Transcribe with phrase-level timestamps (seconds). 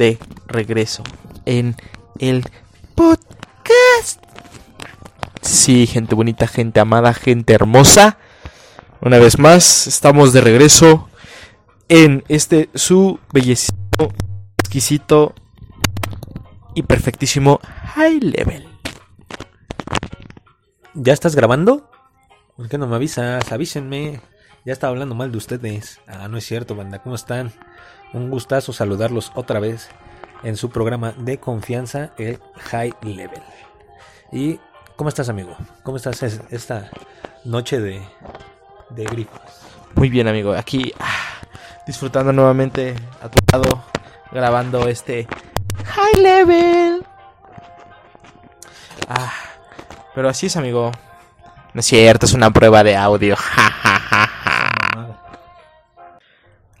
[0.00, 1.04] de regreso
[1.44, 1.76] en
[2.18, 2.42] el
[2.94, 4.18] podcast.
[5.42, 8.16] Sí, gente bonita, gente amada, gente hermosa.
[9.02, 11.10] Una vez más, estamos de regreso
[11.90, 13.78] en este su bellísimo,
[14.56, 15.34] exquisito
[16.74, 17.60] y perfectísimo
[17.94, 18.66] high level.
[20.94, 21.90] ¿Ya estás grabando?
[22.56, 23.52] ¿Por qué no me avisas?
[23.52, 24.22] Avísenme.
[24.64, 26.00] Ya estaba hablando mal de ustedes.
[26.06, 27.02] Ah, no es cierto, banda.
[27.02, 27.52] ¿Cómo están?
[28.12, 29.88] Un gustazo saludarlos otra vez
[30.42, 33.42] en su programa de confianza, el High Level.
[34.32, 34.58] ¿Y
[34.96, 35.56] cómo estás, amigo?
[35.82, 36.90] ¿Cómo estás es- esta
[37.44, 38.02] noche de,
[38.90, 39.40] de grifos?
[39.94, 40.52] Muy bien, amigo.
[40.54, 41.40] Aquí ah,
[41.86, 43.82] disfrutando nuevamente a tu lado,
[44.32, 45.26] grabando este
[45.84, 47.04] high level.
[49.08, 49.32] Ah,
[50.14, 50.90] pero así es, amigo.
[51.74, 53.36] No es cierto, es una prueba de audio.
[53.54, 54.09] Ja, ja.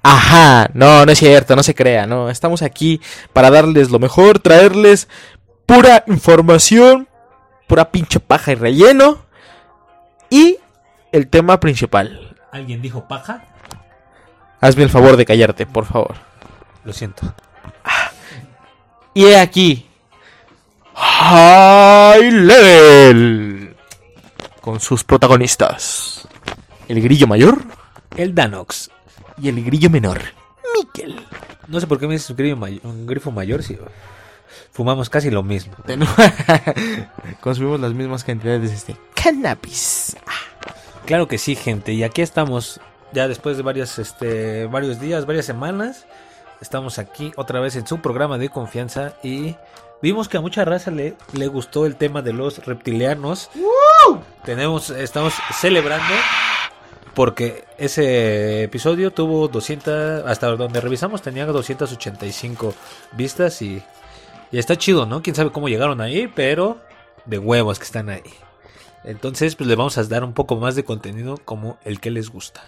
[0.02, 2.30] Ajá, no, no es cierto, no se crea, no.
[2.30, 3.00] Estamos aquí
[3.32, 5.08] para darles lo mejor, traerles
[5.66, 7.08] pura información,
[7.66, 9.18] pura pinche paja y relleno.
[10.30, 10.58] Y
[11.12, 12.36] el tema principal.
[12.52, 13.44] ¿Alguien dijo paja?
[14.60, 16.16] Hazme el favor de callarte, por favor.
[16.84, 17.34] Lo siento.
[19.14, 19.86] Y he aquí.
[20.94, 23.76] High Level.
[24.60, 26.28] Con sus protagonistas.
[26.88, 27.62] El grillo mayor
[28.16, 28.90] El Danox.
[29.40, 30.20] Y el grillo menor.
[30.76, 31.16] Miquel.
[31.68, 33.78] No sé por qué me dices un grifo, may- un grifo mayor si
[34.72, 35.74] fumamos casi lo mismo.
[37.40, 40.16] Consumimos las mismas cantidades de este cannabis.
[41.06, 41.92] Claro que sí, gente.
[41.92, 42.80] Y aquí estamos
[43.12, 46.06] ya después de varias, este, varios días, varias semanas.
[46.60, 49.56] Estamos aquí otra vez en su programa de confianza y
[50.02, 53.50] vimos que a mucha raza le, le gustó el tema de los reptilianos.
[54.44, 56.12] Tenemos, estamos celebrando
[57.20, 62.72] porque ese episodio tuvo 200, hasta donde revisamos tenía 285
[63.12, 63.82] vistas y,
[64.50, 65.20] y está chido, ¿no?
[65.20, 66.80] Quién sabe cómo llegaron ahí, pero
[67.26, 68.22] de huevos que están ahí.
[69.04, 72.30] Entonces, pues le vamos a dar un poco más de contenido como el que les
[72.30, 72.62] gusta.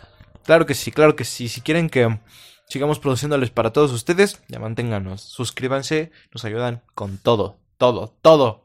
[0.44, 1.48] Claro que sí, claro que sí.
[1.48, 2.20] Si quieren que
[2.68, 5.22] sigamos produciéndoles para todos ustedes, ya manténganos.
[5.22, 8.61] Suscríbanse, nos ayudan con todo, todo, todo.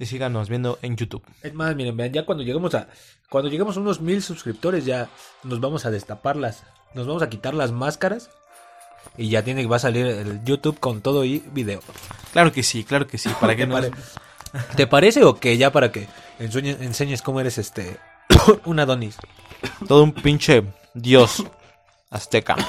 [0.00, 1.22] Y síganos viendo en YouTube.
[1.42, 2.88] Es más, miren, vean, ya cuando lleguemos a
[3.28, 5.08] cuando lleguemos a unos mil suscriptores ya
[5.44, 8.30] nos vamos a destaparlas, nos vamos a quitar las máscaras
[9.16, 11.80] y ya tiene va a salir el YouTube con todo y video.
[12.32, 13.28] Claro que sí, claro que sí.
[13.40, 13.74] Para que ¿Te, no.
[13.74, 13.90] pare-
[14.74, 16.08] ¿Te parece o que ya para que
[16.40, 17.98] enseñes cómo eres este
[18.64, 19.16] un Adonis?
[19.86, 21.44] Todo un pinche dios
[22.10, 22.56] azteca.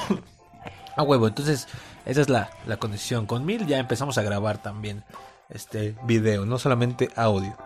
[0.94, 1.68] Ah, huevo, entonces
[2.04, 3.24] esa es la, la condición.
[3.24, 5.04] Con mil ya empezamos a grabar también
[5.52, 7.56] este video, no solamente audio.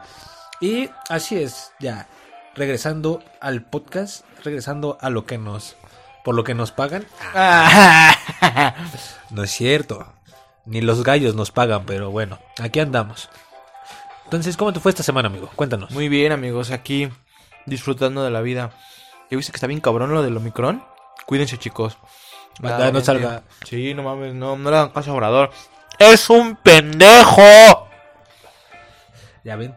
[0.60, 2.08] Y así es, ya
[2.54, 5.76] regresando al podcast, regresando a lo que nos,
[6.25, 7.06] por lo que nos pagan.
[9.30, 10.06] No es cierto,
[10.66, 13.28] ni los gallos nos pagan, pero bueno, aquí andamos.
[14.25, 15.50] Entonces, ¿cómo te fue esta semana, amigo?
[15.56, 15.91] Cuéntanos.
[15.91, 17.08] Muy bien, amigos, aquí
[17.66, 18.70] disfrutando de la vida.
[19.30, 20.84] ¿Ya viste que está bien cabrón lo del Omicron?
[21.26, 21.98] Cuídense, chicos.
[22.60, 23.42] No salga.
[23.64, 25.50] Sí, no mames, no, no le hagan caso a Obrador.
[25.98, 27.88] ¡Es un pendejo!
[29.44, 29.76] Ya ven,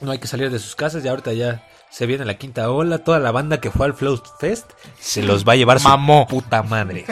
[0.00, 2.98] no hay que salir de sus casas y ahorita ya se viene la quinta ola.
[2.98, 6.26] Toda la banda que fue al Flow Fest se los va a llevar su Mamó.
[6.26, 7.06] puta madre.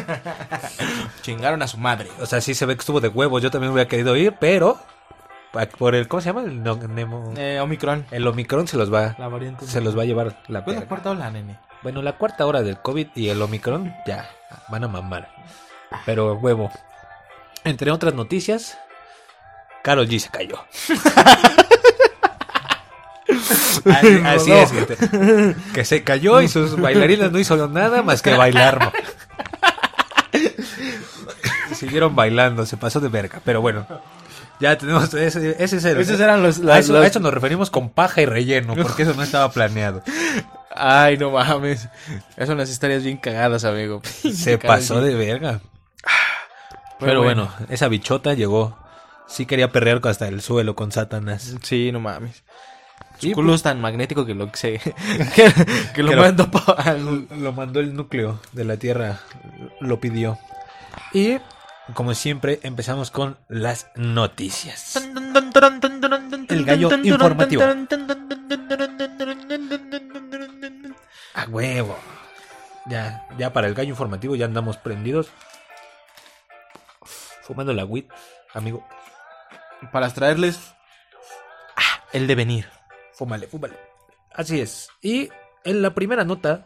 [1.23, 2.09] Chingaron a su madre.
[2.21, 3.43] O sea, sí se ve que estuvo de huevos.
[3.43, 4.79] Yo también hubiera querido ir, pero
[5.79, 6.43] por el ¿cómo se llama?
[6.43, 8.05] El, no- Nemo- Eh, Omicron.
[8.11, 9.67] el Omicron se los va La variante.
[9.67, 11.59] se los va a llevar la Pues la cuarta ola, nene.
[11.83, 14.29] Bueno, la cuarta hora del COVID y el Omicron ya
[14.69, 15.29] van a mamar.
[16.05, 16.71] Pero huevo.
[17.65, 18.77] Entre otras noticias,
[19.83, 20.59] Carol G se cayó.
[23.87, 24.97] así así es, gente.
[25.73, 28.93] Que se cayó y sus bailarinas no hizo nada más que bailar.
[31.75, 33.41] Siguieron bailando, se pasó de verga.
[33.45, 33.87] Pero bueno,
[34.61, 37.33] ya tenemos ese, ese es el- Esos eran los- a, eso, las- a eso nos
[37.35, 40.03] referimos con paja y relleno, porque eso no estaba planeado.
[40.77, 41.89] Ay, no mames.
[42.37, 44.03] Esas son las historias bien cagadas, amigo.
[44.35, 45.61] Se pasó de verga.
[47.05, 48.79] Pero bueno, esa bichota llegó.
[49.27, 51.57] Sí quería perrear hasta el suelo con Satanás.
[51.63, 52.45] Sí, no mames.
[53.19, 54.79] Su culo es tan magnético que lo que se.
[55.35, 55.53] que,
[55.95, 56.17] que lo Que
[56.77, 59.21] al- Lo mandó el núcleo de la Tierra.
[59.81, 60.39] Lo pidió.
[61.13, 61.39] Y,
[61.95, 64.95] como siempre, empezamos con las noticias.
[66.49, 67.63] El gallo informativo.
[71.35, 71.97] A huevo.
[72.87, 75.29] Ya, ya para el gallo informativo ya andamos prendidos.
[77.47, 78.05] Fumando la weed,
[78.53, 78.87] amigo.
[79.93, 80.59] Para traerles.
[81.77, 82.69] ah, el devenir.
[83.13, 83.79] Fúmale, fúmale.
[84.35, 84.89] Así es.
[85.03, 85.29] Y
[85.63, 86.65] en la primera nota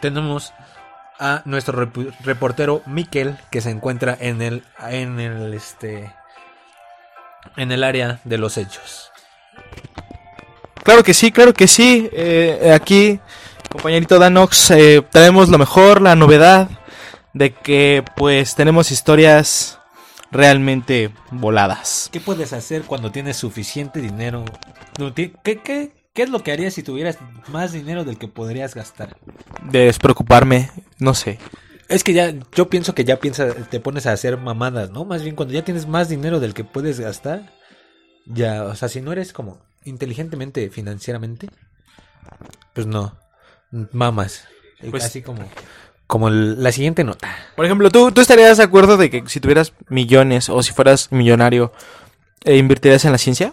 [0.00, 0.52] tenemos
[1.18, 1.90] a nuestro
[2.24, 6.12] reportero Miquel que se encuentra en el en el este
[7.56, 9.10] en el área de los hechos.
[10.82, 12.08] Claro que sí, claro que sí.
[12.12, 13.20] Eh, aquí,
[13.70, 16.68] compañerito Danox, eh, traemos lo mejor, la novedad
[17.34, 19.78] de que pues tenemos historias
[20.30, 22.08] realmente voladas.
[22.12, 24.44] ¿Qué puedes hacer cuando tienes suficiente dinero?
[25.14, 27.18] ¿Qué, qué, qué es lo que harías si tuvieras
[27.48, 29.16] más dinero del que podrías gastar?
[29.64, 31.38] De despreocuparme, no sé.
[31.88, 35.04] Es que ya, yo pienso que ya piensa, te pones a hacer mamadas, ¿no?
[35.04, 37.52] Más bien cuando ya tienes más dinero del que puedes gastar,
[38.26, 41.48] ya, o sea, si no eres como inteligentemente financieramente,
[42.74, 43.18] pues no,
[43.92, 44.44] mamas.
[44.88, 45.42] Pues- Así como,
[46.10, 47.28] como el- la siguiente nota.
[47.54, 51.12] Por ejemplo, ¿tú, ¿tú estarías de acuerdo de que si tuvieras millones o si fueras
[51.12, 51.72] millonario,
[52.44, 53.52] eh, invertirías en la ciencia?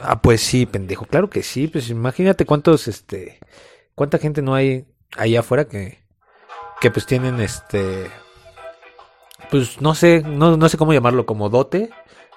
[0.00, 3.38] Ah, pues sí, pendejo, claro que sí, pues imagínate cuántos, este,
[3.94, 4.84] cuánta gente no hay
[5.16, 6.00] allá afuera que,
[6.80, 8.10] que pues tienen, este,
[9.50, 11.90] pues no sé, no, no sé cómo llamarlo, como dote,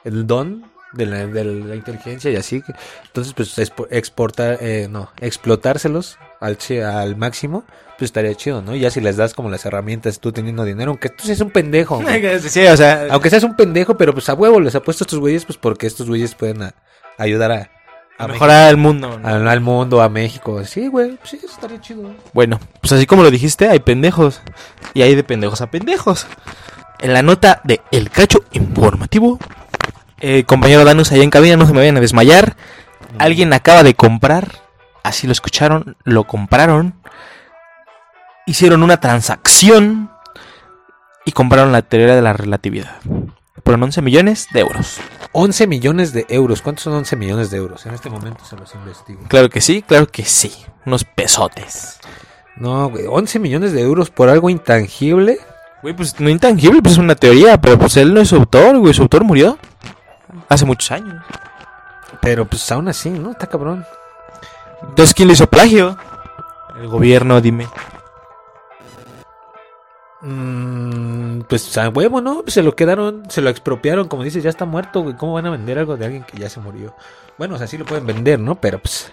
[0.06, 2.64] el don de la, de la inteligencia y así,
[3.08, 7.64] entonces pues expo- exportar, eh, no, explotárselos al, al máximo,
[7.98, 8.76] pues estaría chido, ¿no?
[8.76, 12.02] Ya si les das como las herramientas tú teniendo dinero, aunque tú seas un pendejo,
[12.48, 15.20] sí, o sea, Aunque seas un pendejo, pero pues a huevo les apuesto a estos
[15.20, 16.74] güeyes, pues porque estos güeyes pueden a-
[17.18, 17.72] ayudar a,
[18.20, 19.18] a mejorar el mundo.
[19.20, 19.28] ¿no?
[19.28, 20.64] al, al mundo, a México.
[20.66, 22.14] Sí, güey, sí, eso estaría chido.
[22.34, 24.42] Bueno, pues así como lo dijiste, hay pendejos.
[24.94, 26.28] Y hay de pendejos a pendejos.
[27.00, 29.38] En la nota de El Cacho Informativo,
[30.20, 32.56] eh, compañero Danus, allá en cabina, no se me vayan a desmayar.
[33.20, 34.48] Alguien acaba de comprar,
[35.08, 36.96] así lo escucharon, lo compraron.
[38.46, 40.12] Hicieron una transacción
[41.26, 42.98] y compraron la teoría de la relatividad.
[43.64, 44.98] Por 11 millones de euros.
[45.34, 46.62] 11 millones de euros.
[46.62, 47.86] ¿Cuántos son 11 millones de euros?
[47.86, 49.22] En este momento se los investigo.
[49.28, 50.54] Claro que sí, claro que sí.
[50.86, 52.00] Unos pesotes.
[52.56, 55.40] No, güey, 11 millones de euros por algo intangible.
[55.82, 58.94] Güey, pues no intangible, pues es una teoría, pero pues él no es autor, güey,
[58.94, 59.60] su autor murió
[60.50, 61.22] hace muchos años.
[62.22, 63.32] Pero pues aún así, ¿no?
[63.32, 63.86] Está cabrón.
[64.82, 65.98] Entonces, ¿quién le hizo plagio?
[66.80, 67.68] El gobierno, dime.
[70.22, 72.44] Mm, pues a huevo, ¿no?
[72.48, 74.08] Se lo quedaron, se lo expropiaron.
[74.08, 75.16] Como dices, ya está muerto, güey.
[75.16, 76.96] ¿Cómo van a vender algo de alguien que ya se murió?
[77.38, 78.56] Bueno, o sea, sí lo pueden vender, ¿no?
[78.56, 79.12] Pero pues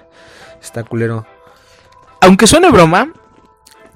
[0.60, 1.26] está culero.
[2.20, 3.12] Aunque suene broma,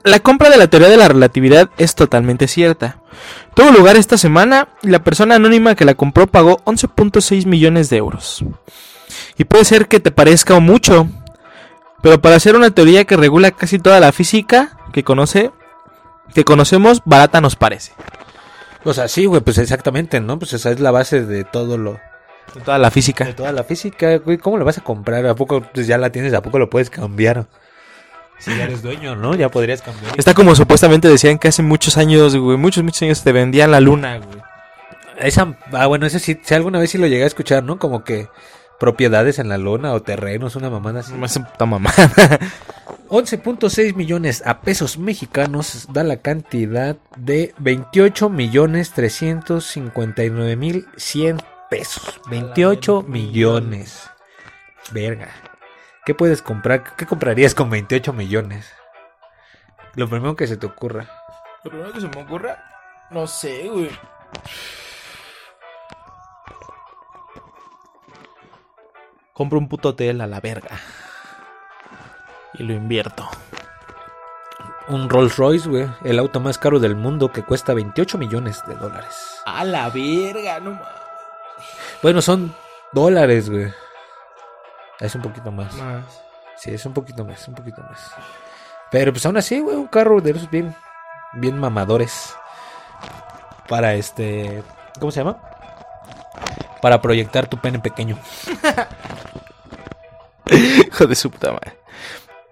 [0.05, 2.99] la compra de la teoría de la relatividad es totalmente cierta.
[3.55, 7.97] Tuvo lugar esta semana y la persona anónima que la compró pagó 11.6 millones de
[7.97, 8.45] euros.
[9.37, 11.09] Y puede ser que te parezca mucho,
[12.03, 15.51] pero para hacer una teoría que regula casi toda la física que conoce,
[16.35, 17.93] que conocemos, barata nos parece.
[18.85, 20.39] O sea, sí, güey, pues exactamente, ¿no?
[20.39, 21.99] Pues esa es la base de todo lo...
[22.55, 23.25] De toda la física.
[23.25, 24.39] De toda la física, güey.
[24.39, 25.27] ¿Cómo lo vas a comprar?
[25.27, 26.33] ¿A poco pues ya la tienes?
[26.33, 27.47] ¿A poco lo puedes cambiar?
[28.39, 29.35] Si ya eres dueño, ¿no?
[29.35, 30.19] Ya podrías cambiar.
[30.19, 33.81] Está como supuestamente decían que hace muchos años, güey, muchos, muchos años te vendían la
[33.81, 34.39] luna, güey.
[35.19, 37.79] Esa, ah, bueno, ese sí, si alguna vez sí lo llegué a escuchar, ¿no?
[37.79, 38.29] Como que
[38.79, 41.13] propiedades en la lona o terrenos, una mamada así.
[41.13, 41.91] No me hace puta mamá.
[43.09, 51.39] 11.6 millones a pesos mexicanos da la cantidad de 28 millones 359 mil 100
[51.71, 52.21] pesos.
[52.31, 54.11] 28 millones.
[54.93, 55.29] Verga.
[56.05, 56.97] ¿Qué puedes comprar?
[56.97, 58.67] ¿Qué comprarías con 28 millones?
[59.95, 61.11] Lo primero que se te ocurra.
[61.65, 62.65] Lo primero que se me ocurra,
[63.11, 63.91] no sé, güey.
[69.39, 70.81] Compro un puto hotel a la verga.
[72.55, 73.29] Y lo invierto.
[74.89, 75.89] Un Rolls Royce, güey.
[76.03, 79.41] El auto más caro del mundo que cuesta 28 millones de dólares.
[79.47, 80.89] A la verga, no mames.
[82.03, 82.53] Bueno, son
[82.91, 83.73] dólares, güey.
[84.99, 85.73] Es un poquito más.
[85.77, 86.21] Más.
[86.57, 88.13] Sí, es un poquito más, un poquito más.
[88.91, 90.75] Pero pues aún así, güey, un carro de esos bien,
[91.35, 92.35] bien mamadores.
[93.69, 94.65] Para este,
[94.99, 95.39] ¿cómo se llama?
[96.83, 98.19] Para proyectar tu pene pequeño.
[100.89, 101.75] Hijo de su puta madre.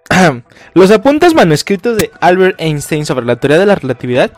[0.73, 4.31] Los apuntes manuscritos de Albert Einstein sobre la teoría de la relatividad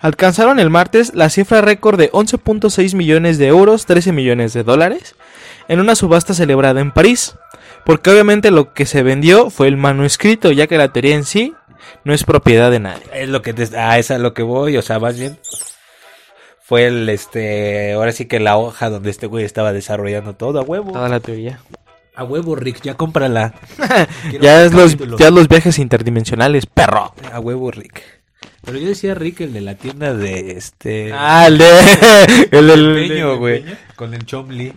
[0.00, 5.16] alcanzaron el martes la cifra récord de 11.6 millones de euros, 13 millones de dólares,
[5.68, 7.34] en una subasta celebrada en París.
[7.84, 11.54] Porque obviamente lo que se vendió fue el manuscrito, ya que la teoría en sí
[12.04, 13.02] no es propiedad de nadie.
[13.12, 15.38] Es lo que te, ah, es a lo que voy, o sea, más bien
[16.66, 20.62] fue el este, ahora sí que la hoja donde este güey estaba desarrollando todo a
[20.62, 20.90] huevo.
[20.90, 21.60] Toda la teoría.
[22.16, 23.54] A huevo, Rick, ya cómprala.
[24.40, 27.14] Ya es, los, ya los viajes interdimensionales, perro.
[27.32, 28.02] A huevo, Rick.
[28.64, 31.12] Pero yo decía Rick, el de la tienda de este.
[31.12, 31.68] Ah, el de...
[32.50, 32.94] El del...
[32.94, 33.64] Peño, güey.
[33.94, 34.72] Con el Chomli.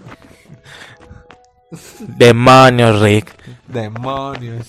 [2.00, 3.34] Demonios, Rick.
[3.67, 4.67] Demonios.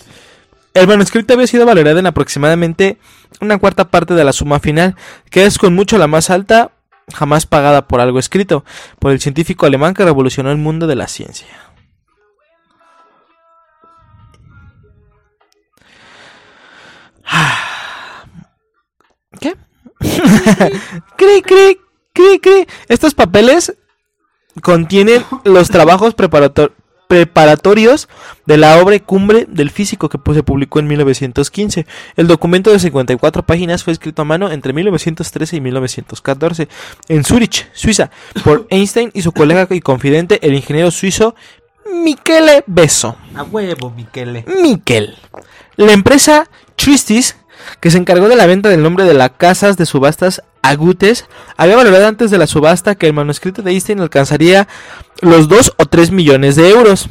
[0.72, 2.98] El manuscrito había sido valorado en aproximadamente
[3.40, 4.94] una cuarta parte de la suma final,
[5.28, 6.70] que es con mucho la más alta
[7.12, 8.64] jamás pagada por algo escrito
[9.00, 11.48] por el científico alemán que revolucionó el mundo de la ciencia.
[20.00, 21.78] Cri, cri,
[22.12, 22.66] cri, cri.
[22.88, 23.74] Estos papeles
[24.62, 26.72] contienen los trabajos preparator-
[27.08, 28.08] preparatorios
[28.46, 31.84] de la obra cumbre del físico que se publicó en 1915.
[32.16, 36.68] El documento de 54 páginas fue escrito a mano entre 1913 y 1914
[37.08, 38.10] en Zurich, Suiza,
[38.44, 41.34] por Einstein y su colega y confidente, el ingeniero suizo
[41.92, 43.16] Michele Besso.
[43.34, 44.44] A huevo, Miquele.
[44.62, 45.16] Miquel.
[45.74, 47.36] La empresa Tristis,
[47.80, 51.26] que se encargó de la venta del nombre de las casas de subastas Agutes,
[51.56, 54.68] había valorado antes de la subasta que el manuscrito de Einstein alcanzaría
[55.20, 57.08] los 2 o 3 millones de euros.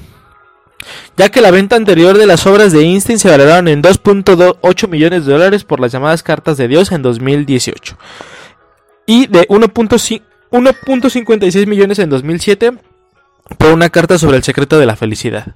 [1.17, 5.25] Ya que la venta anterior de las obras de Einstein se valoraron en 2.8 millones
[5.25, 7.97] de dólares por las llamadas cartas de Dios en 2018.
[9.05, 12.73] Y de 1.5 1.56 millones en 2007
[13.57, 15.55] por una carta sobre el secreto de la felicidad.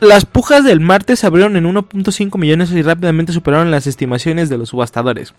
[0.00, 4.58] Las pujas del martes se abrieron en 1.5 millones y rápidamente superaron las estimaciones de
[4.58, 5.34] los subastadores.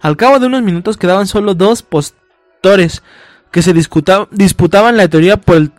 [0.00, 3.02] Al cabo de unos minutos quedaban solo dos postores
[3.50, 5.72] que se disputaban la teoría por, el-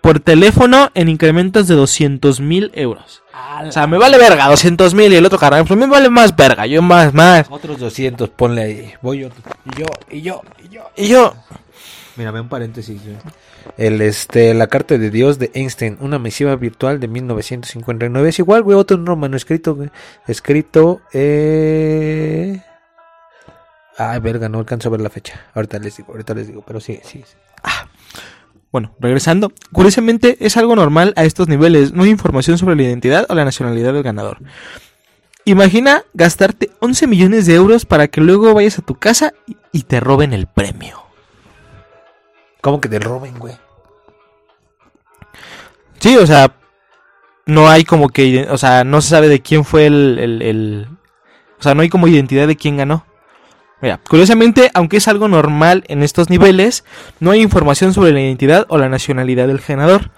[0.00, 3.22] por teléfono en incrementos de 200 mil euros.
[3.66, 6.34] O sea, me vale verga, 200 mil y el otro carnal, pues me vale más
[6.36, 7.46] verga, yo más, más.
[7.48, 8.92] Otros 200, ponle ahí.
[9.00, 9.40] Voy otro.
[9.72, 10.82] Y yo, y yo, y yo.
[10.96, 11.34] Y yo,
[12.16, 13.00] Mira, ve un paréntesis.
[13.76, 18.28] El, este, la carta de Dios de Einstein, una misiva virtual de 1959.
[18.28, 19.90] Es igual, güey, otro no, manuscrito, güey.
[20.26, 22.62] Escrito, eh...
[23.98, 25.40] Ay, verga, no alcanzo a ver la fecha.
[25.54, 27.22] Ahorita les digo, ahorita les digo, pero sí, sí.
[27.26, 27.34] sí.
[28.72, 29.52] Bueno, regresando.
[29.70, 31.92] Curiosamente es algo normal a estos niveles.
[31.92, 34.38] No hay información sobre la identidad o la nacionalidad del ganador.
[35.44, 39.34] Imagina gastarte 11 millones de euros para que luego vayas a tu casa
[39.72, 41.01] y te roben el premio.
[42.62, 43.54] ¿Cómo que te roben, güey?
[45.98, 46.52] Sí, o sea,
[47.46, 50.88] no hay como que, o sea, no se sabe de quién fue el, el- el-
[51.58, 53.04] o sea, no hay como identidad de quién ganó.
[53.80, 56.84] Mira, curiosamente, aunque es algo normal en estos niveles,
[57.20, 60.10] no hay información sobre la identidad o la nacionalidad del ganador.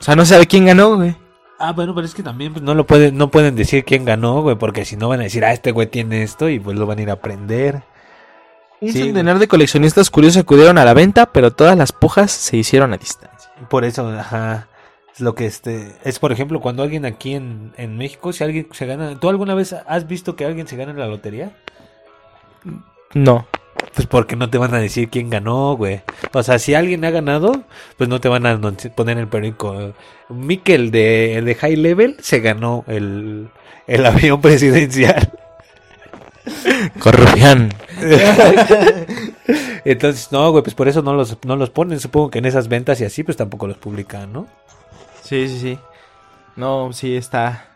[0.00, 1.16] O sea, no se sabe quién ganó, güey.
[1.58, 4.42] Ah, bueno, pero es que también pues, no lo pueden, no pueden decir quién ganó,
[4.42, 6.86] güey, porque si no van a decir, ah, este güey tiene esto y pues lo
[6.86, 7.82] van a ir a aprender.
[8.80, 12.56] Un Sí, centenar de coleccionistas curiosos acudieron a la venta, pero todas las pujas se
[12.56, 13.50] hicieron a distancia.
[13.68, 14.68] Por eso, ajá.
[15.14, 15.96] Es lo que este.
[16.04, 19.18] Es por ejemplo, cuando alguien aquí en, en México, si alguien se gana.
[19.18, 21.52] ¿Tú alguna vez has visto que alguien se gana en la lotería?
[23.14, 23.46] No.
[23.94, 26.02] Pues porque no te van a decir quién ganó, güey.
[26.32, 27.64] O sea, si alguien ha ganado,
[27.96, 28.58] pues no te van a
[28.94, 29.94] poner el periódico.
[30.28, 33.48] Mikel de, el de High Level se ganó el,
[33.86, 35.32] el avión presidencial.
[36.98, 37.72] Corrupción.
[39.84, 42.00] Entonces, no, güey, pues por eso no los, no los ponen.
[42.00, 44.46] Supongo que en esas ventas y así, pues tampoco los publican, ¿no?
[45.22, 45.78] Sí, sí, sí.
[46.56, 47.66] No, sí, está.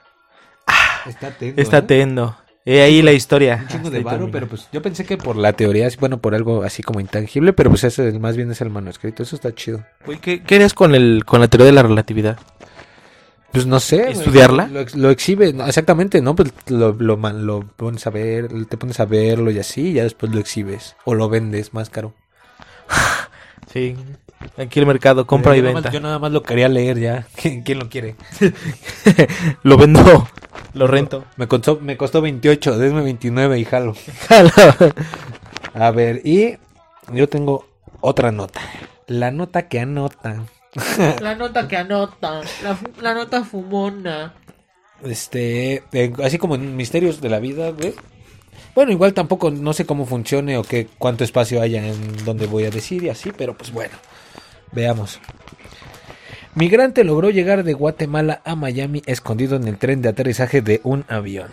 [1.07, 1.61] Está atento.
[1.61, 2.37] Está atendo.
[2.67, 3.59] He ahí la historia.
[3.63, 6.63] Un chingo de varo, pero pues yo pensé que por la teoría, bueno, por algo
[6.63, 9.85] así como intangible, pero pues eso es- más bien es el manuscrito, eso está chido.
[10.07, 12.39] Güey, ¿qué, qué harías con, el, con la teoría de la relatividad?
[13.55, 14.11] Pues no sé.
[14.11, 14.67] ¿Estudiarla?
[14.67, 16.35] Lo, lo exhibe, exactamente, ¿no?
[16.37, 20.03] Pues lo, lo, lo pones a ver, te pones a verlo y así, y ya
[20.03, 20.97] después lo exhibes.
[21.05, 22.13] O lo vendes más caro.
[23.73, 23.97] Sí.
[24.57, 25.81] Aquí el mercado, compra y yo venta.
[25.81, 27.27] más- yo nada más lo quería leer ya.
[27.41, 28.15] ¿Quién, quién lo quiere?
[29.65, 30.29] Lo vendo.
[30.75, 31.25] Lo rento.
[31.37, 33.95] Me costó, me costó 28, desme 29 y jalo.
[35.75, 36.57] A ver, y
[37.13, 37.67] yo tengo
[38.01, 38.61] otra nota.
[39.09, 40.45] La nota que anota.
[41.21, 44.35] La nota que anota, la, la nota fumona.
[45.05, 47.95] Este, eh, así como en Misterios de la Vida, güey.
[48.75, 52.65] Bueno, igual tampoco no sé cómo funcione o qué cuánto espacio haya en donde voy
[52.65, 53.95] a decir y así, pero pues bueno,
[54.73, 55.21] veamos.
[56.55, 61.05] Migrante logró llegar de Guatemala a Miami escondido en el tren de aterrizaje de un
[61.09, 61.51] avión.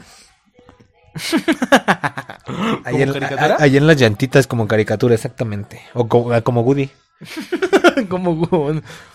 [2.86, 3.12] ahí, en,
[3.60, 5.82] ahí en las llantitas como caricatura, exactamente.
[5.94, 6.90] O como, como Woody.
[8.10, 8.48] Como,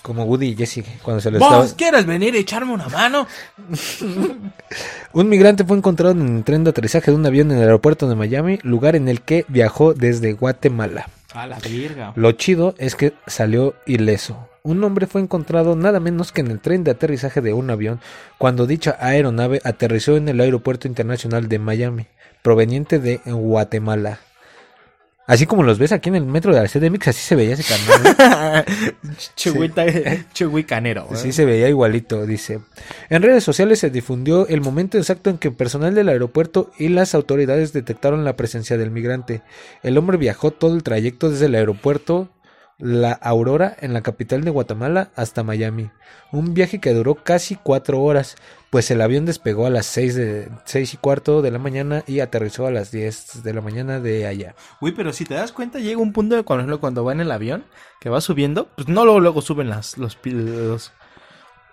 [0.02, 1.62] como- Woody y Jessie cuando se les estaba...
[1.62, 3.26] ¿Vos quieres venir a echarme una mano?
[5.12, 8.08] Un migrante fue encontrado en el tren de aterrizaje de un avión en el aeropuerto
[8.08, 11.08] de Miami, lugar en el que viajó desde Guatemala.
[11.34, 12.12] A la virga.
[12.16, 14.48] Lo chido es que salió ileso.
[14.62, 18.00] Un hombre fue encontrado nada menos que en el tren de aterrizaje de un avión
[18.36, 22.06] cuando dicha aeronave aterrizó en el aeropuerto internacional de Miami,
[22.42, 24.18] proveniente de Guatemala.
[25.26, 27.64] Así como los ves aquí en el metro de la CDMX, así se veía ese
[27.64, 28.64] carnal.
[29.34, 29.84] Che, güey, ta-
[30.32, 31.08] che, güey canero.
[31.14, 32.60] Sí, se veía igualito, dice.
[33.10, 37.14] En redes sociales se difundió el momento exacto en que personal del aeropuerto y las
[37.14, 39.42] autoridades detectaron la presencia del migrante.
[39.82, 42.28] El hombre viajó todo el trayecto desde el aeropuerto
[42.78, 45.90] La Aurora en la capital de Guatemala hasta Miami.
[46.30, 48.36] Un viaje que duró casi cuatro horas,
[48.70, 52.20] pues el avión despegó a las seis, de, seis y cuarto de la mañana y
[52.20, 54.54] aterrizó a las 10 de la mañana de allá.
[54.80, 57.30] Güey, pero si te das cuenta, llega un punto de cuando, cuando va en el
[57.30, 57.64] avión,
[58.00, 60.92] que va subiendo, pues no luego, luego suben las, los, los,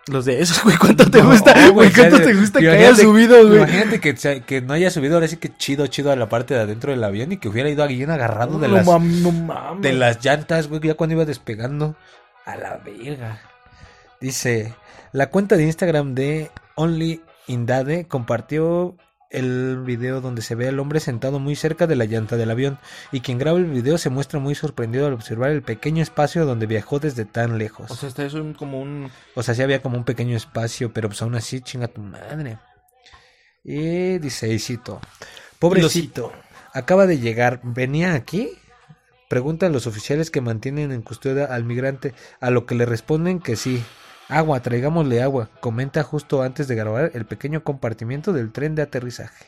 [0.08, 0.78] los de esos, güey.
[0.78, 1.54] ¿Cuánto te No, gusta?
[1.72, 3.58] güey, ¿cuánto sea, te gusta que haya subido, güey?
[3.58, 6.62] Imagínate que, que no haya subido ahora sí que chido, chido a la parte de
[6.62, 9.82] adentro del avión y que hubiera ido alguien agarrado de no, las, mam- no mames.
[9.82, 11.96] de las llantas, güey, ya cuando iba despegando.
[12.46, 13.42] A la verga.
[14.20, 14.74] Dice,
[15.12, 18.98] la cuenta de Instagram de Only Indade compartió
[19.34, 22.78] el video donde se ve al hombre sentado muy cerca de la llanta del avión
[23.12, 26.68] y quien graba el video se muestra muy sorprendido al observar el pequeño espacio donde
[26.68, 27.90] viajó desde tan lejos.
[27.90, 29.10] O sea, este es un, como un...
[29.36, 32.60] O sea, sí había como un pequeño espacio, pero pues aún así, chinga tu madre.
[33.64, 35.02] Y dice, y cito,
[35.58, 36.32] pobrecito,
[36.74, 38.52] acaba de llegar, ¿venía aquí?
[39.30, 43.40] Pregunta a los oficiales que mantienen en custodia al migrante, a lo que le responden
[43.40, 43.84] que sí.
[44.38, 49.46] Agua, traigámosle agua, comenta justo antes de grabar el pequeño compartimiento del tren de aterrizaje.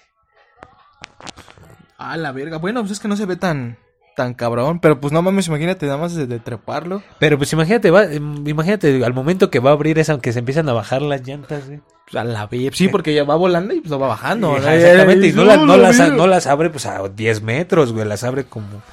[1.98, 2.58] Ah, la verga.
[2.58, 3.78] Bueno, pues es que no se ve tan,
[4.16, 4.80] tan cabrón.
[4.80, 7.02] Pero pues no mames, imagínate nada más de, de treparlo.
[7.20, 10.40] Pero pues imagínate, va, em, imagínate al momento que va a abrir es aunque se
[10.40, 11.64] empiezan a bajar las llantas.
[11.66, 12.76] Pues a la verga.
[12.76, 14.58] Sí, porque ya va volando y pues lo va bajando.
[14.58, 18.06] Exactamente, y no, la- no la las, no las abre pues a 10 metros, güey,
[18.06, 18.84] las abre como...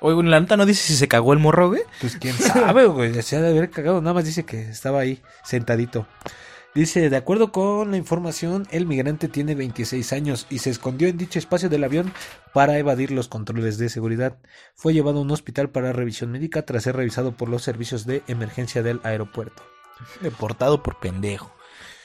[0.00, 1.82] Oye, güey, la neta no dice si se cagó el morro, güey.
[2.00, 3.22] Pues quién sabe, güey.
[3.22, 4.00] Se ha de haber cagado.
[4.00, 6.06] Nada más dice que estaba ahí, sentadito.
[6.72, 11.18] Dice, de acuerdo con la información, el migrante tiene 26 años y se escondió en
[11.18, 12.12] dicho espacio del avión
[12.54, 14.38] para evadir los controles de seguridad.
[14.76, 18.22] Fue llevado a un hospital para revisión médica tras ser revisado por los servicios de
[18.28, 19.64] emergencia del aeropuerto.
[20.20, 21.52] Deportado por pendejo.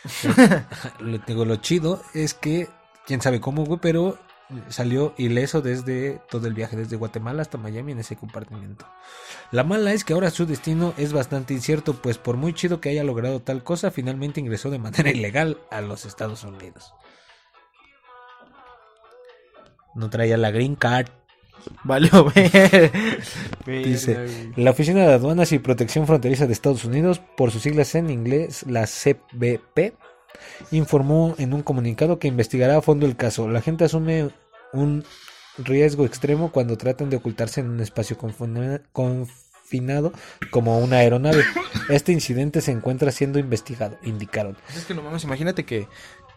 [1.00, 2.68] Lo, digo, lo chido es que,
[3.08, 4.20] quién sabe cómo, güey, pero
[4.70, 8.86] salió ileso desde todo el viaje, desde Guatemala hasta Miami en ese compartimiento.
[9.52, 12.90] La mala es que ahora su destino es bastante incierto, pues por muy chido que
[12.90, 16.94] haya logrado tal cosa, finalmente ingresó de manera ilegal a los Estados Unidos.
[19.96, 21.08] No traía la green card.
[21.84, 22.92] Valió, ver.
[23.66, 28.12] Dice, la Oficina de Aduanas y Protección Fronteriza de Estados Unidos, por sus siglas en
[28.12, 29.96] inglés, la CBP,
[30.72, 33.48] informó en un comunicado que investigará a fondo el caso.
[33.50, 34.30] La gente asume
[34.74, 35.04] un
[35.58, 40.12] riesgo extremo cuando tratan de ocultarse en un espacio confina- confinado
[40.52, 41.44] como una aeronave.
[41.90, 44.58] Este incidente se encuentra siendo investigado, indicaron.
[44.76, 45.88] Es que no mames, imagínate que,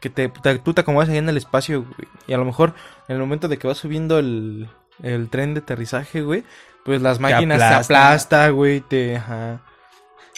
[0.01, 2.75] que te, te- tú te acomodas ahí en el espacio, güey, y a lo mejor
[3.09, 4.69] en el momento de que va subiendo el,
[5.03, 6.45] el tren de aterrizaje, güey,
[6.85, 7.83] pues las máquinas te aplasta.
[8.09, 9.17] aplasta, güey, te...
[9.17, 9.63] Ajá.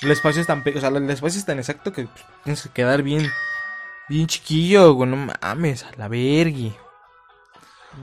[0.03, 0.65] El espacio es tan...
[0.75, 3.31] O sea, el espacio es tan exacto que pues, tienes que quedar bien...
[4.11, 6.75] Bien chiquillo, güey, no mames, a la vergui.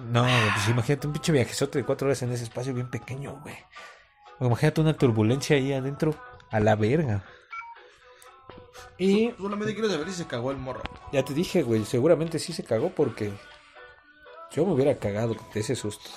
[0.09, 3.57] No, pues imagínate un pinche viajezote de cuatro horas en ese espacio bien pequeño, güey.
[4.39, 6.15] Imagínate una turbulencia ahí adentro,
[6.49, 7.25] a la verga.
[8.97, 10.81] Y Solamente quiero saber si se cagó el morro.
[11.11, 13.33] Ya te dije, güey, seguramente sí se cagó porque
[14.53, 16.09] yo me hubiera cagado de ese susto.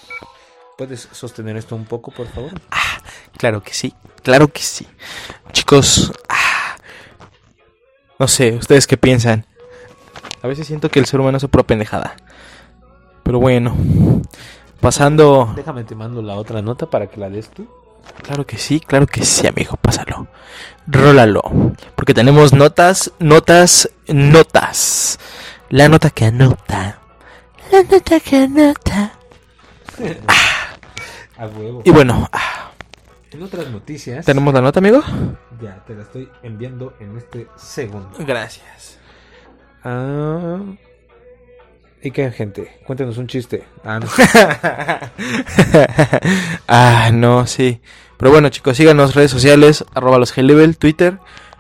[0.79, 2.53] ¿Puedes sostener esto un poco, por favor?
[3.37, 4.87] Claro que sí, claro que sí.
[5.51, 6.77] Chicos, ah,
[8.21, 9.50] no sé, ¿ustedes qué piensan?
[10.43, 12.17] A veces siento que el ser humano es pura pendejada.
[13.23, 13.77] Pero bueno,
[14.81, 15.53] pasando...
[15.55, 17.69] Déjame te mando la otra nota para que la des tú.
[18.23, 20.27] Claro que sí, claro que sí, amigo, pásalo.
[20.87, 21.43] Rólalo.
[21.95, 25.19] Porque tenemos notas, notas, notas.
[25.69, 26.99] La nota que anota.
[27.71, 29.13] La nota que anota.
[31.39, 31.83] A huevo.
[31.85, 32.71] Y bueno, ah,
[33.31, 35.03] En otras noticias, ¿tenemos la nota, amigo?
[35.61, 38.11] ya te la estoy enviando en este segundo.
[38.19, 39.00] Gracias.
[39.85, 40.59] Ah,
[42.03, 42.81] ¿Y qué, gente?
[42.87, 43.65] Cuéntenos un chiste.
[43.85, 44.07] Ah, no.
[46.69, 47.81] ah, no, sí.
[48.17, 51.19] Pero bueno, chicos, síganos redes sociales, arroba los level Twitter,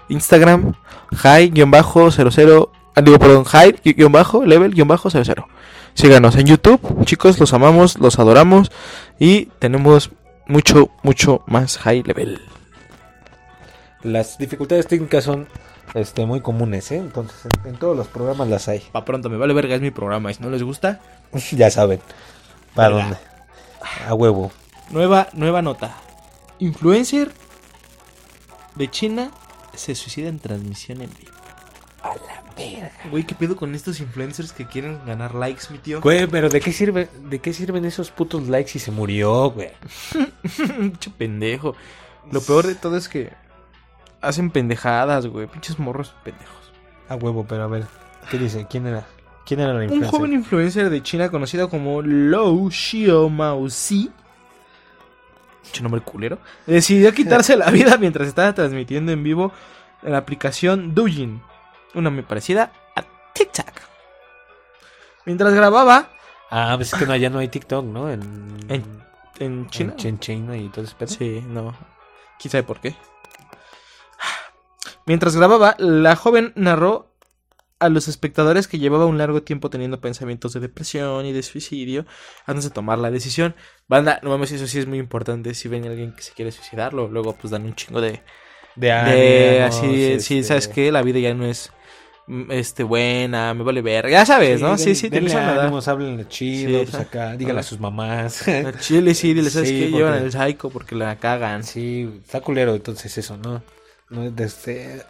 [0.08, 0.74] Instagram,
[1.14, 5.44] high-00, ah, digo, perdón, high-level-00.
[5.94, 8.72] Síganos en YouTube, chicos, los amamos, los adoramos
[9.18, 10.10] y tenemos
[10.46, 12.40] mucho, mucho más high level.
[14.02, 15.48] Las dificultades técnicas son
[15.94, 16.96] este, muy comunes, ¿eh?
[16.96, 18.80] Entonces, en, en todos los programas las hay.
[18.92, 21.00] Pa' pronto, me vale verga, es mi programa, y si no les gusta,
[21.52, 22.00] ya saben.
[22.74, 23.02] ¿Para Verga.
[23.04, 23.18] dónde?
[24.06, 24.52] A huevo.
[24.90, 25.96] nueva, nueva nota.
[26.58, 27.32] Influencer
[28.74, 29.30] de China
[29.74, 31.30] se suicida en transmisión en vivo.
[33.10, 36.00] Güey, ¿qué pedo con estos influencers que quieren ganar likes, mi tío?
[36.00, 39.70] Güey, pero ¿de qué sirve, de qué sirven esos putos likes si se murió, güey?
[40.78, 41.74] Pinche pendejo.
[42.30, 43.32] Lo peor de todo es que
[44.20, 45.46] hacen pendejadas, güey.
[45.46, 46.72] Pinches morros pendejos.
[47.08, 47.86] A huevo, pero a ver,
[48.30, 48.66] ¿qué dice?
[48.68, 49.04] ¿Quién era?
[49.46, 50.10] ¿Quién era la Un influencer?
[50.10, 54.10] joven influencer de China conocido como Lou Xiaomaozi,
[55.64, 59.52] mucho nombre culero, decidió quitarse la vida mientras estaba transmitiendo en vivo
[60.02, 61.42] en la aplicación Douyin,
[61.94, 63.02] una muy parecida a
[63.34, 63.66] TikTok.
[65.24, 66.10] Mientras grababa
[66.52, 68.10] Ah, pues es que no, allá no hay TikTok, ¿no?
[68.10, 69.04] En, En-
[69.38, 69.94] en China.
[70.02, 71.08] En China y todo ese pedo.
[71.08, 71.74] Sí, no.
[72.40, 72.96] ¿Quién sabe por qué?
[75.10, 77.12] Mientras grababa, la joven narró
[77.80, 82.06] a los espectadores que llevaba un largo tiempo teniendo pensamientos de depresión y de suicidio
[82.46, 83.56] antes de tomar la decisión.
[83.88, 85.54] Banda, no mames, eso sí es muy importante.
[85.54, 88.22] Si ven a alguien que se quiere suicidarlo, luego pues dan un chingo de...
[88.76, 90.92] De, de así, sí, este, ¿sabes qué?
[90.92, 91.72] La vida ya no es
[92.28, 94.08] mm, este buena, me vale ver.
[94.08, 94.78] Ya sabes, ¿no?
[94.78, 97.80] Sí, den- sí, te denle a ánimos, háblenle chido, Sí, pues acá, dígale a sus
[97.80, 98.46] mamás.
[98.48, 99.80] Al Chile, sí, dile, ¿sabes Sí, qué?
[99.86, 101.64] porque- Llevan al psycho porque la cagan.
[101.64, 103.60] sí, está culero entonces eso, ¿no?
[104.10, 105.04] No, desde-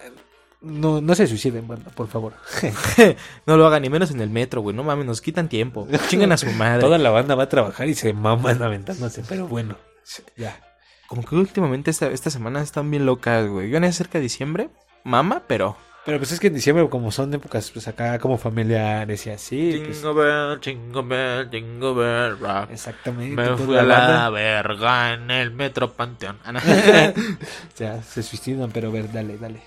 [0.61, 2.35] no, no se suiciden, banda, por favor.
[3.47, 4.77] No lo hagan ni menos en el metro, güey.
[4.77, 5.89] No mames, nos quitan tiempo.
[6.09, 6.81] Chingan a su madre.
[6.81, 9.77] Toda la banda va a trabajar y se maman aventándose, pero bueno,
[10.37, 10.61] ya.
[11.09, 13.71] Como que últimamente esta, esta semana están bien locas, güey.
[13.71, 14.69] Yo en cerca de diciembre,
[15.03, 15.77] mama, pero.
[16.05, 19.83] Pero pues es que en diciembre, como son épocas, pues acá como familiares y así,
[19.85, 22.71] pues, Jingle bell, jingle bell, jingle bell rock.
[22.71, 23.37] exactamente.
[23.37, 26.39] Me fui a la verga en el metro panteón.
[26.43, 26.61] Ah, no.
[27.79, 29.63] ya, se suicidan, pero a ver, dale, dale.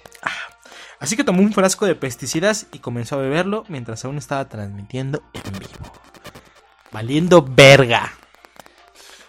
[1.00, 5.22] Así que tomó un frasco de pesticidas y comenzó a beberlo mientras aún estaba transmitiendo
[5.34, 5.92] en vivo.
[6.92, 8.14] Valiendo verga.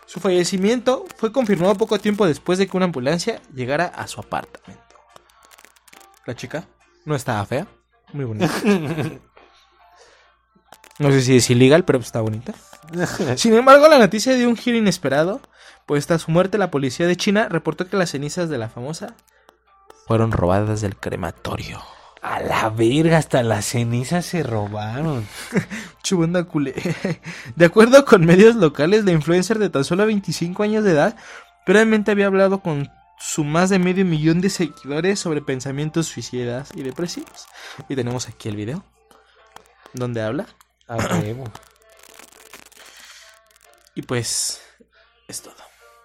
[0.06, 4.84] Su fallecimiento fue confirmado poco tiempo después de que una ambulancia llegara a su apartamento.
[6.26, 6.68] La chica
[7.04, 7.66] no estaba fea,
[8.12, 8.50] muy bonita.
[10.98, 12.54] No sé si es ilegal, pero está bonita.
[13.36, 15.40] Sin embargo, la noticia dio un giro inesperado,
[15.86, 19.16] pues tras su muerte la policía de China reportó que las cenizas de la famosa
[20.06, 21.80] fueron robadas del crematorio.
[22.22, 25.26] A la verga, hasta las cenizas se robaron.
[26.02, 26.74] Chubunda culé.
[27.56, 31.16] De acuerdo con medios locales, la influencer de tan solo 25 años de edad
[31.66, 36.82] previamente había hablado con su más de medio millón de seguidores sobre pensamientos suicidas y
[36.82, 37.46] depresivos.
[37.88, 38.84] Y tenemos aquí el video
[39.92, 40.46] donde habla.
[40.86, 41.44] A huevo.
[43.94, 44.60] Y pues
[45.28, 45.54] es todo.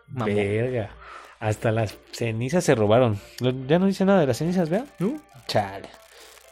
[0.07, 0.91] Verga.
[1.39, 3.19] Hasta las cenizas se robaron.
[3.67, 4.85] Ya no dice nada de las cenizas, ¿vea?
[4.99, 5.21] ¿No?
[5.47, 5.89] Chale.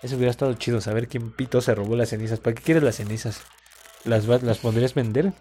[0.02, 2.39] Eso hubiera estado chido saber quién pito se robó las cenizas.
[2.39, 3.41] ¿Para qué quieres las cenizas?
[4.04, 5.34] ¿Las, las podrías vender?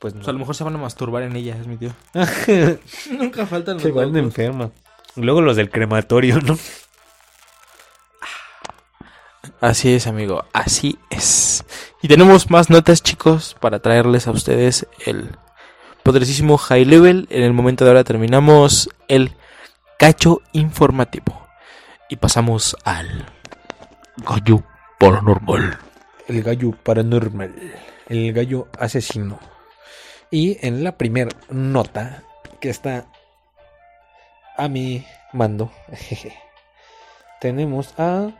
[0.00, 0.24] Pues no.
[0.26, 1.90] A lo mejor se van a masturbar en ellas, mi tío.
[3.18, 4.18] Nunca faltan los se van locos.
[4.18, 4.70] enferma.
[5.14, 6.58] Luego los del crematorio, ¿no?
[9.60, 11.64] Así es, amigo, así es.
[12.00, 15.36] Y tenemos más notas, chicos, para traerles a ustedes el
[16.02, 17.26] poderosísimo High Level.
[17.28, 19.32] En el momento de ahora terminamos el
[19.98, 21.46] cacho informativo.
[22.08, 23.26] Y pasamos al
[24.16, 24.62] gallo
[24.98, 25.78] paranormal.
[26.26, 27.54] El gallo paranormal.
[28.08, 29.38] El gallo asesino.
[30.30, 32.22] Y en la primera nota
[32.60, 33.06] que está
[34.56, 36.36] a mi mando, jeje,
[37.40, 38.30] tenemos a.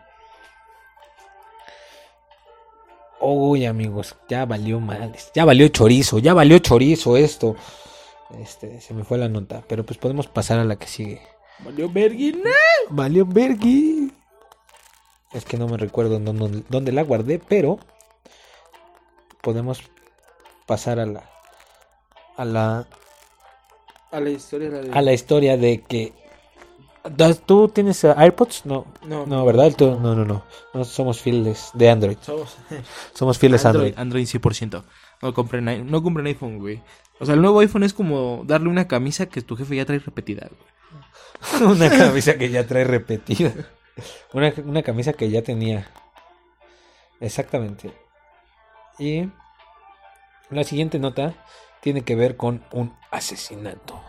[3.21, 5.15] Uy, amigos, ya valió mal.
[5.35, 7.57] Ya valió chorizo, ya valió chorizo esto.
[8.39, 11.21] Este, se me fue la nota, pero pues podemos pasar a la que sigue.
[11.65, 12.51] Valió verguina.
[12.89, 14.13] Valió Bergui.
[15.33, 17.79] Es que no me recuerdo dónde, dónde la guardé, pero
[19.43, 19.83] podemos
[20.67, 21.40] pasar a la
[22.41, 22.87] a la
[24.13, 26.13] A la historia de a la historia de que
[27.03, 28.67] ¿Das- ¿Tú tienes eh, AirPods?
[28.67, 29.25] No, No.
[29.27, 29.73] no, ¿verdad?
[29.77, 30.43] Tú- no, no, no.
[30.75, 32.19] No somos fieles de Android.
[32.21, 32.57] Somos
[33.15, 33.95] Somos fieles a Android.
[33.97, 34.85] Android, Android 100%.
[35.23, 36.83] No compren, no compren iPhone, güey.
[37.19, 39.99] O sea, el nuevo iPhone es como darle una camisa que tu jefe ya trae
[39.99, 41.71] repetida, güey.
[41.73, 43.53] una camisa que ya trae repetida.
[44.35, 45.89] Una, una camisa que ya tenía.
[47.21, 47.93] Exactamente.
[48.99, 49.29] Y
[50.51, 51.35] la siguiente nota
[51.83, 54.01] tiene que ver con un asesinato.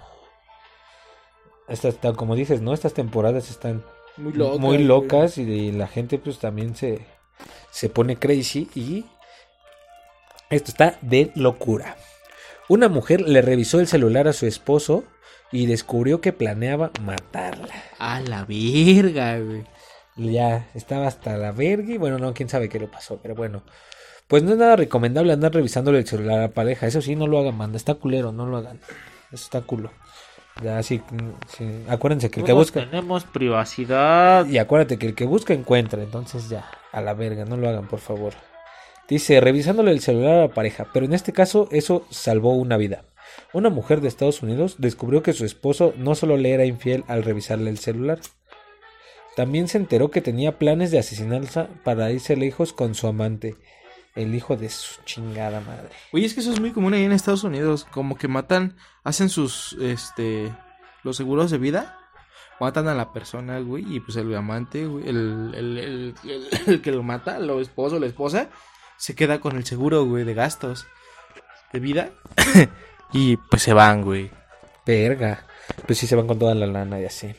[1.67, 2.73] Esta está, como dices, ¿no?
[2.73, 3.83] Estas temporadas están
[4.17, 5.37] Muy locas.
[5.37, 7.05] muy y la gente pues también se,
[7.71, 9.05] se pone crazy y
[10.49, 11.95] esto está de locura.
[12.67, 15.05] Una mujer le revisó el celular a su esposo
[15.51, 17.73] y descubrió que planeaba matarla.
[17.99, 19.65] A la verga, güey.
[20.17, 23.63] Ya estaba hasta la verga y bueno, no, quién sabe qué le pasó, pero bueno.
[24.31, 26.87] Pues no es nada recomendable andar revisándole el celular a la pareja.
[26.87, 27.75] Eso sí, no lo hagan, manda.
[27.75, 28.79] Está culero, no lo hagan.
[29.29, 29.91] Eso está culo.
[30.63, 31.01] Ya, sí,
[31.49, 31.83] sí.
[31.89, 32.79] Acuérdense que el que busca...
[32.79, 34.45] tenemos privacidad.
[34.45, 36.65] Y acuérdate que el que busca encuentra, entonces ya.
[36.93, 38.31] A la verga, no lo hagan, por favor.
[39.09, 43.03] Dice, revisándole el celular a la pareja, pero en este caso eso salvó una vida.
[43.51, 47.25] Una mujer de Estados Unidos descubrió que su esposo no solo le era infiel al
[47.25, 48.21] revisarle el celular,
[49.35, 53.57] también se enteró que tenía planes de asesinarla para irse lejos con su amante,
[54.15, 55.89] el hijo de su chingada madre.
[56.11, 57.85] Oye, es que eso es muy común ahí en Estados Unidos.
[57.91, 60.51] Como que matan, hacen sus, este,
[61.03, 61.97] los seguros de vida.
[62.59, 66.15] Matan a la persona, güey, y pues el amante, güey, el, el, el,
[66.67, 68.49] el- que lo mata, el esposo, la esposa,
[68.97, 70.85] se queda con el seguro, güey, de gastos
[71.73, 72.11] de vida.
[73.13, 74.29] y pues se van, güey.
[74.85, 75.45] Verga.
[75.87, 77.33] Pues sí se van con toda la lana y así.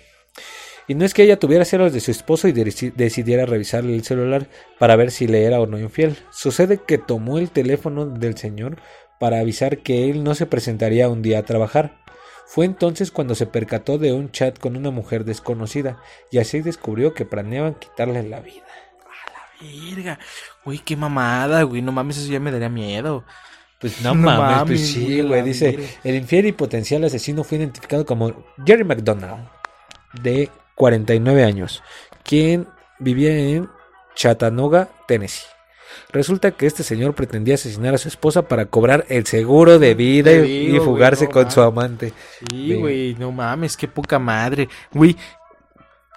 [0.93, 4.05] Y no es que ella tuviera celos de su esposo y deci- decidiera revisarle el
[4.05, 4.47] celular
[4.79, 6.19] para ver si le era o no infiel.
[6.31, 8.77] Sucede que tomó el teléfono del señor
[9.19, 11.97] para avisar que él no se presentaría un día a trabajar.
[12.47, 15.97] Fue entonces cuando se percató de un chat con una mujer desconocida
[16.31, 18.67] y así descubrió que planeaban quitarle la vida.
[19.63, 20.19] Verga,
[20.63, 23.25] güey, qué mamada, güey, no mames, eso ya me daría miedo.
[23.81, 27.45] Pues no, No mames, mames, pues sí, güey, la Dice, el infiel y potencial asesino
[27.45, 29.49] fue identificado como Jerry McDonald,
[30.23, 31.83] de 49 años,
[32.25, 33.69] quien vivía en
[34.15, 35.47] Chattanooga, Tennessee.
[36.11, 40.33] Resulta que este señor pretendía asesinar a su esposa para cobrar el seguro de vida
[40.33, 42.13] y, fugarse no con su amante.
[42.51, 44.69] Sí, güey, no mames, qué poca madre.
[44.93, 45.17] Güey,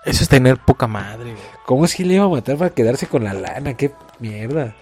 [0.05, 1.43] eso es tener poca madre, güey.
[1.65, 3.75] ¿Cómo es que le iba a matar para quedarse con la lana?
[3.75, 4.75] ¡Qué mierda!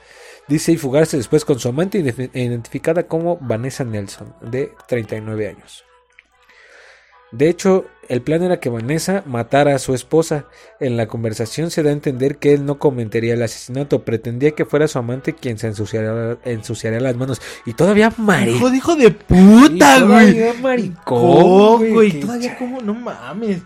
[0.47, 5.85] Dice y fugarse después con su amante ident- identificada como Vanessa Nelson, de 39 años.
[7.33, 10.45] De hecho, el plan era que Vanessa matara a su esposa.
[10.79, 14.65] En la conversación se da a entender que él no comentaría el asesinato, pretendía que
[14.65, 17.41] fuera su amante quien se ensuciara, ensuciaría las manos.
[17.65, 18.75] Y todavía maricón.
[18.75, 20.61] hijo de puta, güey.
[20.61, 23.63] maricón, güey, todavía como, no mames.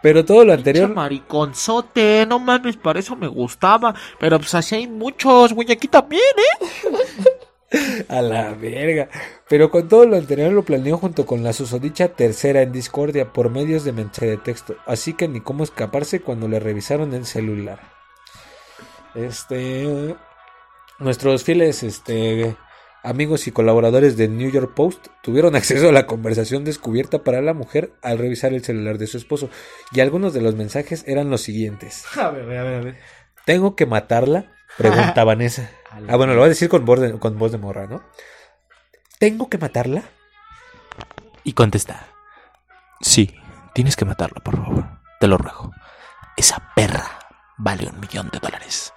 [0.00, 3.94] Pero todo lo Anterior anterior mariconzote, no mames, para eso me gustaba.
[4.18, 6.66] Pero pues así hay muchos, güey, aquí también, ¿eh?
[8.08, 9.08] A la verga.
[9.48, 13.50] Pero con todo lo anterior lo planeó junto con la susodicha tercera en discordia por
[13.50, 14.76] medios de mensaje de texto.
[14.86, 17.80] Así que ni cómo escaparse cuando le revisaron el celular.
[19.14, 20.16] Este.
[20.98, 22.56] Nuestros fieles este,
[23.02, 27.54] amigos y colaboradores del New York Post tuvieron acceso a la conversación descubierta para la
[27.54, 29.50] mujer al revisar el celular de su esposo.
[29.92, 32.04] Y algunos de los mensajes eran los siguientes.
[32.16, 32.98] A ver, a ver, a ver.
[33.44, 34.52] ¿Tengo que matarla?
[34.76, 35.70] Pregunta Vanessa.
[36.08, 38.02] Ah, bueno, lo voy a decir con voz de, con voz de morra, ¿no?
[39.18, 40.02] ¿Tengo que matarla?
[41.44, 42.06] Y contesta.
[43.00, 43.36] Sí,
[43.74, 44.84] tienes que matarla, por favor.
[45.20, 45.72] Te lo ruego.
[46.36, 47.18] Esa perra
[47.58, 48.94] vale un millón de dólares.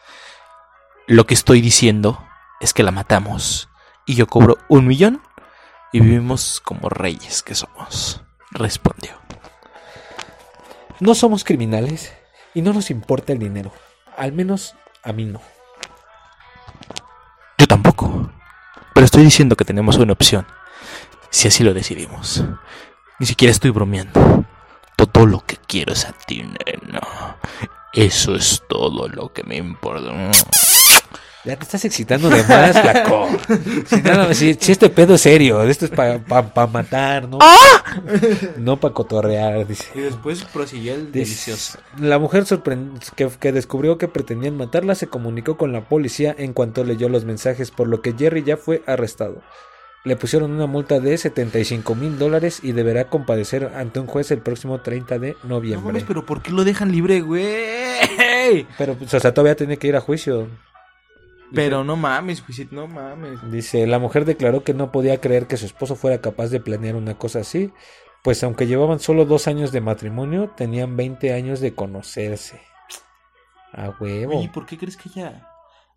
[1.08, 2.26] Lo que estoy diciendo
[2.62, 3.70] es que la matamos
[4.06, 5.22] y yo cobro un millón
[5.92, 8.24] y vivimos como reyes que somos.
[8.52, 9.20] Respondió.
[11.02, 12.14] No somos criminales
[12.54, 13.72] y no nos importa el dinero.
[14.18, 15.42] Al menos a mí no.
[18.96, 20.48] Pero estoy diciendo que tenemos una opción.
[21.30, 22.46] Si así lo decidimos.
[23.20, 24.46] Ni siquiera estoy bromeando.
[24.96, 27.36] Todo lo que quiero es a ti, nena.
[27.92, 30.32] Eso es todo lo que me importa.
[31.46, 33.28] Ya te estás excitando de más, flaco.
[33.86, 36.20] Si, nada, si, si este pedo es serio, esto es para
[36.68, 37.38] matar, ¿no?
[38.58, 39.86] No para cotorrear, dice.
[39.94, 41.54] Y después prosiguió el Dice,
[42.00, 42.46] La mujer
[43.16, 47.26] que, que descubrió que pretendían matarla se comunicó con la policía en cuanto leyó los
[47.26, 49.42] mensajes, por lo que Jerry ya fue arrestado.
[50.04, 54.40] Le pusieron una multa de 75 mil dólares y deberá comparecer ante un juez el
[54.40, 55.86] próximo 30 de No noviembre.
[55.88, 58.68] mames, pero ¿por qué lo dejan libre, güey?
[58.78, 60.48] Pero, pues, o sea, todavía tiene que ir a juicio.
[61.56, 63.40] Pero no mames, no mames.
[63.52, 66.96] Dice, la mujer declaró que no podía creer que su esposo fuera capaz de planear
[66.96, 67.72] una cosa así,
[68.24, 72.60] pues aunque llevaban solo dos años de matrimonio, tenían 20 años de conocerse.
[73.72, 74.38] A huevo.
[74.40, 75.50] Oye, ¿por qué crees que ella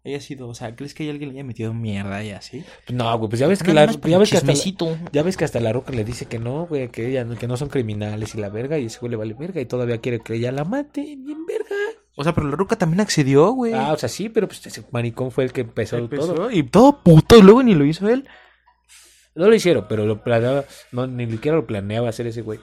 [0.05, 0.49] haya sido?
[0.49, 2.65] O sea, ¿crees que hay alguien le haya metido mierda y así?
[2.89, 5.37] No, güey, pues ya ves que, Nada la, ya ves que hasta la- ya ves
[5.37, 7.69] que hasta la roca le dice que no, güey, que ella no- que no son
[7.69, 10.51] criminales y la verga, y ese güey le vale verga y todavía quiere que ella
[10.51, 11.77] la mate, bien verga.
[12.21, 13.73] O sea, pero la ruca también accedió, güey.
[13.75, 16.51] Ah, o sea, sí, pero pues ese maricón fue el que empezó, Empezó, todo.
[16.51, 18.29] Y todo puto, y luego ni lo hizo él.
[19.37, 22.59] No lo hicieron, pero lo planeaba, no, ni siquiera lo planeaba hacer ese güey.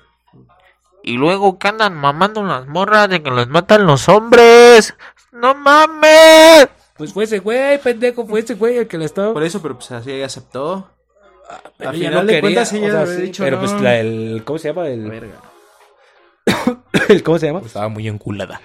[1.04, 4.94] Y luego que andan mamando las morras de que los matan los hombres.
[5.32, 6.68] ¡No mames!
[6.98, 9.32] Pues fue ese güey, pendejo, fue ese güey el que le estaba...
[9.32, 10.90] Por eso, pero pues así aceptó.
[11.78, 13.62] Pero Al final de cuentas, o ella sea, había sí, dicho pero no.
[13.66, 14.88] pues la, el, ¿cómo se llama?
[14.90, 15.42] El, Verga.
[17.10, 17.62] el- ¿cómo se llama?
[17.66, 18.60] Estaba muy enculada.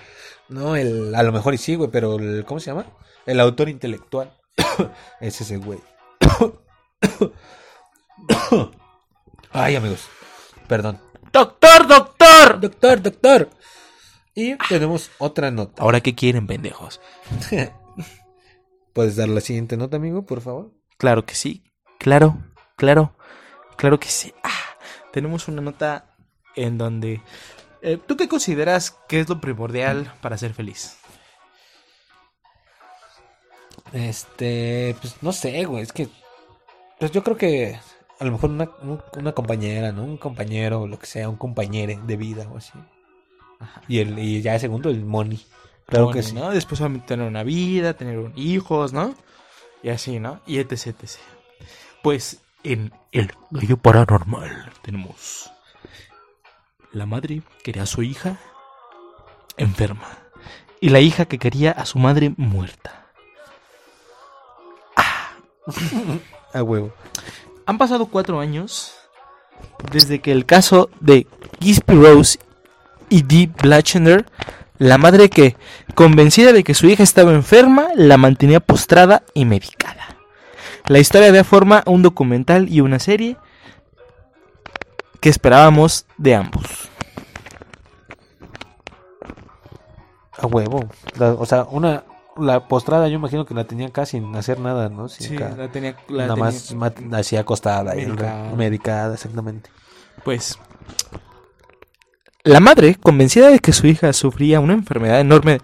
[0.51, 2.87] No, el, a lo mejor y sí, güey, pero el, ¿cómo se llama?
[3.25, 4.33] El autor intelectual.
[5.21, 5.79] es ese güey.
[9.53, 10.09] Ay, amigos,
[10.69, 11.01] perdón.
[11.33, 12.61] ¡Doctor, doctor!
[12.61, 13.51] Doctor, doctor.
[14.35, 15.83] Y tenemos otra nota.
[15.83, 17.01] Ahora, ¿qué quieren, pendejos?
[18.93, 20.73] ¿Puedes dar la siguiente nota, amigo, por favor?
[20.99, 21.63] Claro que sí.
[21.99, 22.39] Claro,
[22.77, 23.17] claro,
[23.77, 24.35] claro que sí.
[24.43, 24.77] Ah,
[25.13, 26.17] tenemos una nota
[26.57, 27.23] en donde...
[27.83, 30.97] eh, ¿Tú qué consideras que es lo primordial para ser feliz?
[33.93, 36.09] Este, pues no sé, güey, es que
[36.99, 37.79] pues yo creo que
[38.19, 40.05] a lo mejor una, un- una compañera, ¿no?
[40.05, 42.73] Un compañero o lo que sea, un compañero de vida o así.
[43.89, 45.45] Y el y ya segundo el money.
[45.87, 46.35] Claro que sí.
[46.35, 46.51] ¿no?
[46.51, 49.15] Después tener una vida, tener un- hijos, ¿no?
[49.83, 50.41] Y así, ¿no?
[50.47, 51.19] Y etc, etc.
[52.03, 55.51] Pues en el gallo paranormal tenemos
[56.93, 58.37] la madre quería a su hija
[59.57, 60.09] enferma
[60.81, 63.07] y la hija que quería a su madre muerta.
[66.53, 66.93] A huevo.
[67.67, 68.93] Han pasado cuatro años
[69.93, 71.29] desde que el caso de
[71.61, 72.39] Gisby Rose
[73.09, 74.27] y Dee Blatchender,
[74.79, 75.57] la madre que,
[75.95, 80.17] convencida de que su hija estaba enferma, la mantenía postrada y medicada.
[80.89, 83.37] La historia da forma a un documental y una serie
[85.21, 86.65] que esperábamos de ambos.
[90.39, 90.89] A huevo.
[91.19, 92.05] La- o sea, una
[92.39, 95.09] la postrada yo imagino que la tenía casi sin hacer nada, ¿no?
[95.09, 98.55] Sin ca- tenía, nada más ma- así acostada Medicada.
[98.57, 99.69] medicada, exactamente.
[100.25, 100.59] Pues
[102.43, 105.61] la madre, convencida de que su hija sufría una enfermedad enorme,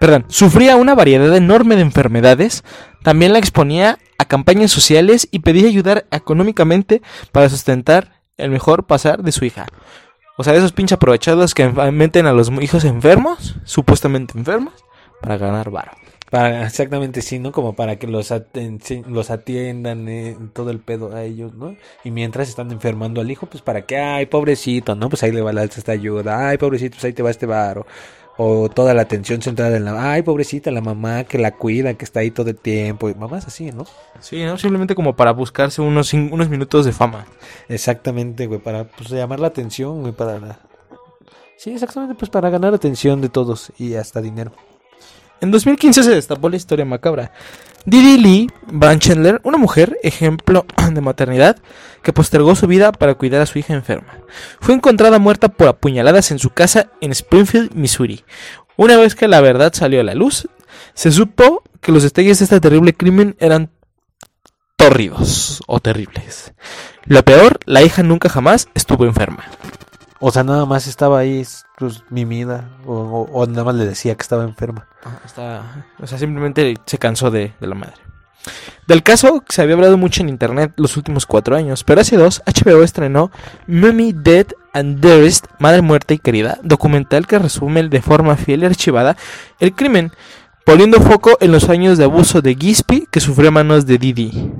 [0.00, 2.64] perdón, sufría una variedad enorme de enfermedades,
[3.04, 9.22] también la exponía a campañas sociales y pedía ayudar económicamente para sustentar el mejor pasar
[9.22, 9.66] de su hija.
[10.36, 14.74] O sea, esos pinches aprovechados que meten a los hijos enfermos, supuestamente enfermos,
[15.20, 15.92] para ganar varo.
[16.30, 17.52] Para, exactamente, sí, ¿no?
[17.52, 21.76] Como para que los, atiendan, eh, todo el pedo a ellos, ¿no?
[22.02, 25.08] Y mientras están enfermando al hijo, pues para que, ay, pobrecito, ¿no?
[25.08, 27.86] Pues ahí le va la esta ayuda, ay, pobrecito, pues ahí te va este varo.
[28.36, 32.04] O toda la atención centrada en la, ay, pobrecita, la mamá que la cuida, que
[32.04, 33.08] está ahí todo el tiempo.
[33.08, 33.86] Y mamás así, ¿no?
[34.20, 34.58] Sí, ¿no?
[34.58, 37.26] Simplemente como para buscarse unos, unos minutos de fama.
[37.68, 40.40] Exactamente, güey, para pues, llamar la atención, güey, para...
[40.40, 40.58] la-
[41.56, 44.50] Sí, exactamente, pues para ganar atención de todos y hasta dinero.
[45.40, 47.30] En 2015 se destapó la historia macabra.
[47.86, 51.58] Didi Lee Van Chandler, una mujer, ejemplo de maternidad,
[52.02, 54.20] que postergó su vida para cuidar a su hija enferma.
[54.60, 58.24] Fue encontrada muerta por apuñaladas en su casa en Springfield, Missouri.
[58.76, 60.48] Una vez que la verdad salió a la luz,
[60.94, 63.70] se supo que los detalles de este terrible crimen eran
[64.76, 66.54] tórridos o terribles.
[67.04, 69.44] Lo peor, la hija nunca jamás estuvo enferma.
[70.20, 71.44] O sea, nada más estaba ahí,
[71.78, 74.86] pues, mimida, o, o- nada más le decía que estaba enferma.
[75.24, 77.94] Está- o sea, simplemente se cansó de, de la madre.
[78.86, 82.42] Del caso se había hablado mucho en internet los últimos cuatro años, pero hace dos
[82.44, 83.30] HBO estrenó
[83.66, 88.66] Mummy Dead and Dearest, Madre Muerta y Querida, documental que resume de forma fiel y
[88.66, 89.16] archivada
[89.60, 90.12] el crimen,
[90.66, 94.52] poniendo foco en los años de abuso de Gispi que sufrió a manos de Didi,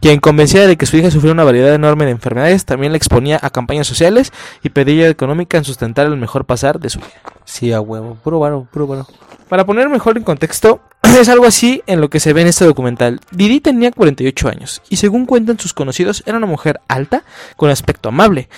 [0.00, 3.38] quien convencida de que su hija sufría una variedad enorme de enfermedades, también la exponía
[3.42, 7.20] a campañas sociales y pedía económica en sustentar el mejor pasar de su hija.
[7.44, 9.06] Sí, a huevo, puro varo, puro varo.
[9.48, 10.80] Para poner mejor en contexto,
[11.20, 13.20] es algo así en lo que se ve en este documental.
[13.30, 17.24] Didi tenía 48 años y según cuentan sus conocidos era una mujer alta
[17.56, 18.48] con aspecto amable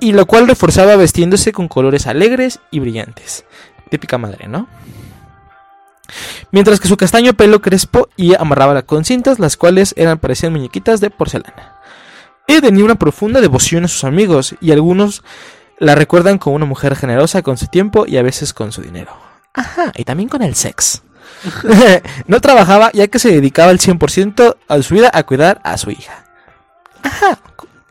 [0.00, 3.44] y lo cual reforzaba vestiéndose con colores alegres y brillantes.
[3.90, 4.68] Típica madre, ¿no?
[6.50, 11.00] Mientras que su castaño pelo crespo y amarraba con cintas, las cuales eran parecían muñequitas
[11.00, 11.76] de porcelana.
[12.46, 15.22] Ella tenía una profunda devoción a sus amigos y algunos
[15.78, 19.16] la recuerdan como una mujer generosa con su tiempo y a veces con su dinero.
[19.54, 21.02] Ajá, y también con el sex.
[22.26, 25.90] no trabajaba ya que se dedicaba al 100% a su vida a cuidar a su
[25.90, 26.24] hija.
[27.02, 27.38] Ajá,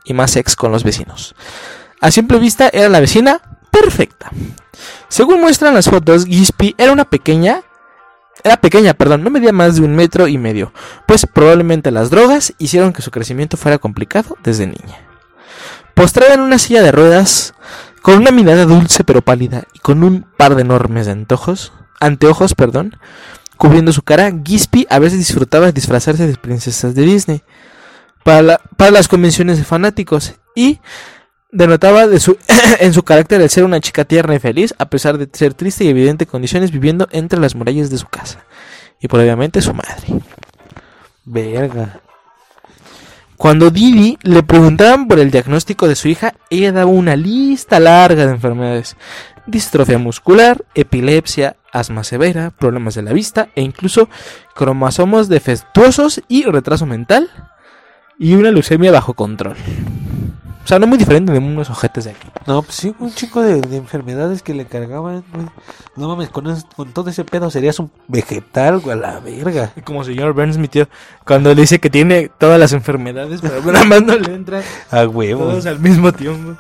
[0.04, 1.36] y más sex con los vecinos.
[2.02, 4.32] A simple vista era la vecina perfecta.
[5.08, 7.62] Según muestran las fotos, Gispi era una pequeña...
[8.44, 10.72] Era pequeña, perdón, no medía más de un metro y medio,
[11.08, 15.00] pues probablemente las drogas hicieron que su crecimiento fuera complicado desde niña.
[15.96, 17.54] Postrada en una silla de ruedas,
[18.02, 22.98] con una mirada dulce pero pálida y con un par de enormes antojos, anteojos, perdón,
[23.58, 27.42] cubriendo su cara, Gispi a veces disfrutaba disfrazarse de princesas de Disney
[28.24, 30.80] para, la- para las convenciones de fanáticos y
[31.58, 32.38] denotaba de su,
[32.80, 35.84] en su carácter el ser una chica tierna y feliz a pesar de ser triste
[35.84, 38.46] y evidente condiciones viviendo entre las murallas de su casa
[39.00, 40.22] y por obviamente su madre.
[41.26, 42.00] Verga.
[43.36, 48.26] Cuando Didi le preguntaban por el diagnóstico de su hija, ella daba una lista larga
[48.26, 48.96] de enfermedades.
[49.46, 54.10] Distrofia muscular, epilepsia, asma severa, problemas de la vista e incluso
[54.56, 57.30] cromosomos defectuosos y retraso mental
[58.18, 59.56] y una leucemia bajo control.
[60.68, 62.28] O sea, no muy diferente de unos ojetes de aquí.
[62.46, 65.46] No, pues sí, un chico de, de enfermedades que le cargaban, güey.
[65.96, 69.72] No mames, con, es- con todo ese pedo serías un vegetal, güey, a la verga.
[69.86, 70.90] Como señor Burns, mi tío,
[71.26, 74.62] cuando le dice que tiene todas las enfermedades, pero nada más no le entran
[74.92, 75.46] A huevo.
[75.46, 76.60] todos al mismo tiempo.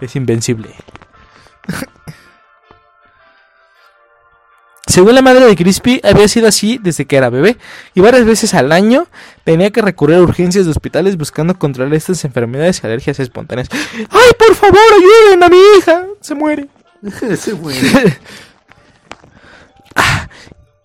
[0.00, 0.70] Es invencible.
[4.94, 7.56] Según la madre de Crispy, había sido así desde que era bebé
[7.96, 9.08] y varias veces al año
[9.42, 13.68] tenía que recurrir a urgencias de hospitales buscando controlar estas enfermedades y alergias espontáneas.
[13.72, 16.04] ¡Ay, por favor, ayuden a mi hija!
[16.20, 16.68] Se muere.
[17.28, 17.80] Ese muere.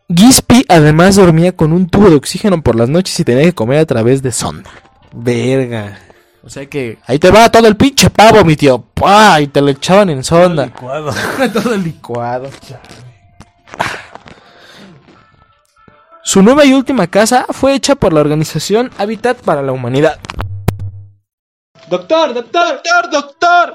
[0.09, 3.77] Gispy además dormía con un tubo de oxígeno por las noches y tenía que comer
[3.77, 4.71] a través de sonda.
[5.13, 5.99] Verga.
[6.43, 8.81] O sea que ahí te va todo el pinche pavo, mi tío.
[8.91, 9.39] ¡Pah!
[9.39, 10.65] Y te lo echaban en sonda.
[10.65, 11.13] Licuado.
[11.53, 12.49] todo licuado.
[16.29, 20.19] Su nueva y última casa fue hecha por la organización Habitat para la Humanidad.
[21.89, 23.73] Doctor, doctor, doctor, doctor.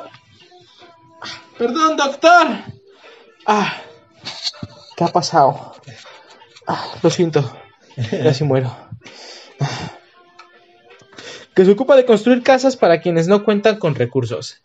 [1.59, 2.47] Perdón, doctor.
[3.45, 3.75] Ah,
[4.97, 5.75] ¿qué ha pasado?
[6.69, 7.43] Ah, lo siento.
[8.23, 8.73] Casi muero.
[9.59, 9.91] Ah.
[11.57, 14.63] Que se ocupa de construir casas para quienes no cuentan con recursos.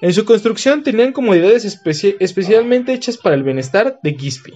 [0.00, 4.54] En su construcción tenían comodidades especi- especialmente hechas para el bienestar de Gispy.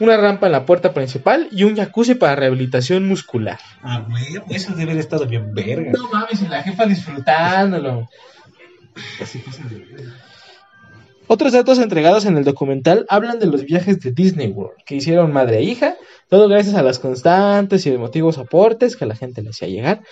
[0.00, 3.58] Una rampa en la puerta principal y un jacuzzi para rehabilitación muscular.
[3.82, 5.92] Ah, güey, eso debe haber estado bien verga.
[5.92, 8.08] No mames, y la jefa disfrutándolo.
[11.26, 15.32] Otros datos entregados en el documental hablan de los viajes de Disney World que hicieron
[15.32, 15.94] madre e hija,
[16.28, 20.02] todo gracias a las constantes y emotivos aportes que la gente le hacía llegar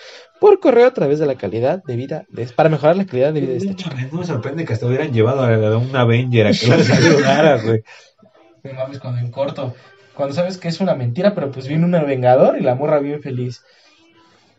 [0.41, 3.41] por correo a través de la calidad de vida, de- para mejorar la calidad de
[3.43, 3.95] vida de esta chica.
[4.11, 7.83] No me sorprende que hasta hubieran llevado a un Avenger a que la saludara, güey.
[8.65, 9.75] No mames, cuando en corto,
[10.15, 13.21] cuando sabes que es una mentira, pero pues viene un vengador y la morra bien
[13.23, 13.63] feliz.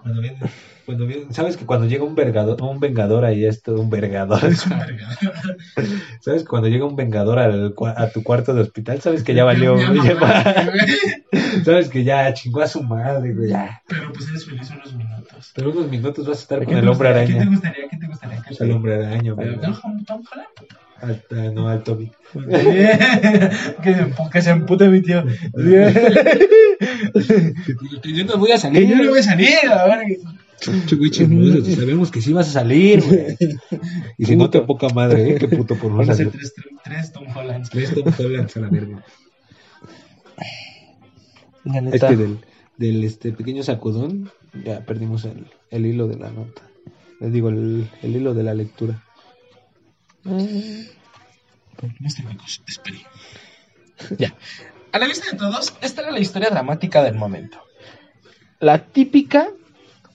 [0.02, 0.38] Cuando viene,
[0.86, 4.42] cuando viene- sabes que cuando llega un vengador, un vengador ahí es todo un vergador.
[6.22, 9.46] sabes que cuando llega un vengador al a tu cuarto de hospital, sabes que ya
[9.46, 10.68] valió, ya-
[11.64, 13.50] sabes que ya chingó a su madre, güey.
[13.50, 13.82] ya.
[13.88, 15.52] Pero pues eres feliz unos minutos.
[15.56, 17.28] Pero unos minutos vas a estar ¿Qué con el hombre gustaría?
[17.28, 17.52] ¿Qué te araña.
[17.52, 17.88] gustaría?
[17.90, 18.42] ¿Qué te gustaría?
[18.42, 19.60] que Es el hombre araña, güey.
[19.62, 20.48] Tom Holland.
[21.54, 22.12] No, al Toby.
[23.84, 25.24] que, se, que se empute mi tío.
[28.04, 28.88] Yo no voy a que salir.
[28.88, 30.18] yo no voy a salir, a ver.
[31.76, 33.38] Sabemos que sí vas a salir, güey.
[34.18, 35.38] Y si no, te poca madre, ¿eh?
[35.38, 36.32] Qué puto por no salir.
[36.32, 37.70] tres, tres Tom Hollands.
[37.70, 39.04] Tres Tom Hollands a la verga.
[41.66, 42.40] La Es que del,
[42.78, 44.32] del este pequeño sacudón
[44.66, 46.62] ya perdimos el, el hilo de la nota.
[47.20, 49.04] Les digo, el, el hilo de la lectura.
[50.24, 53.00] Problemas técnicos, espere.
[54.18, 54.34] Ya.
[54.92, 57.60] A la vista de todos, esta era la historia dramática del momento.
[58.60, 59.50] La típica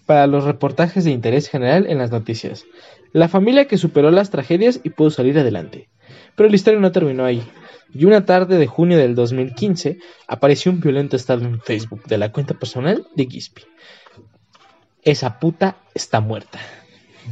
[0.06, 2.64] para los reportajes de interés general en las noticias.
[3.12, 5.88] La familia que superó las tragedias y pudo salir adelante.
[6.34, 7.42] Pero la historia no terminó ahí.
[7.92, 12.32] Y una tarde de junio del 2015 apareció un violento estado en Facebook de la
[12.32, 13.62] cuenta personal de Gispy.
[15.02, 16.58] Esa puta está muerta.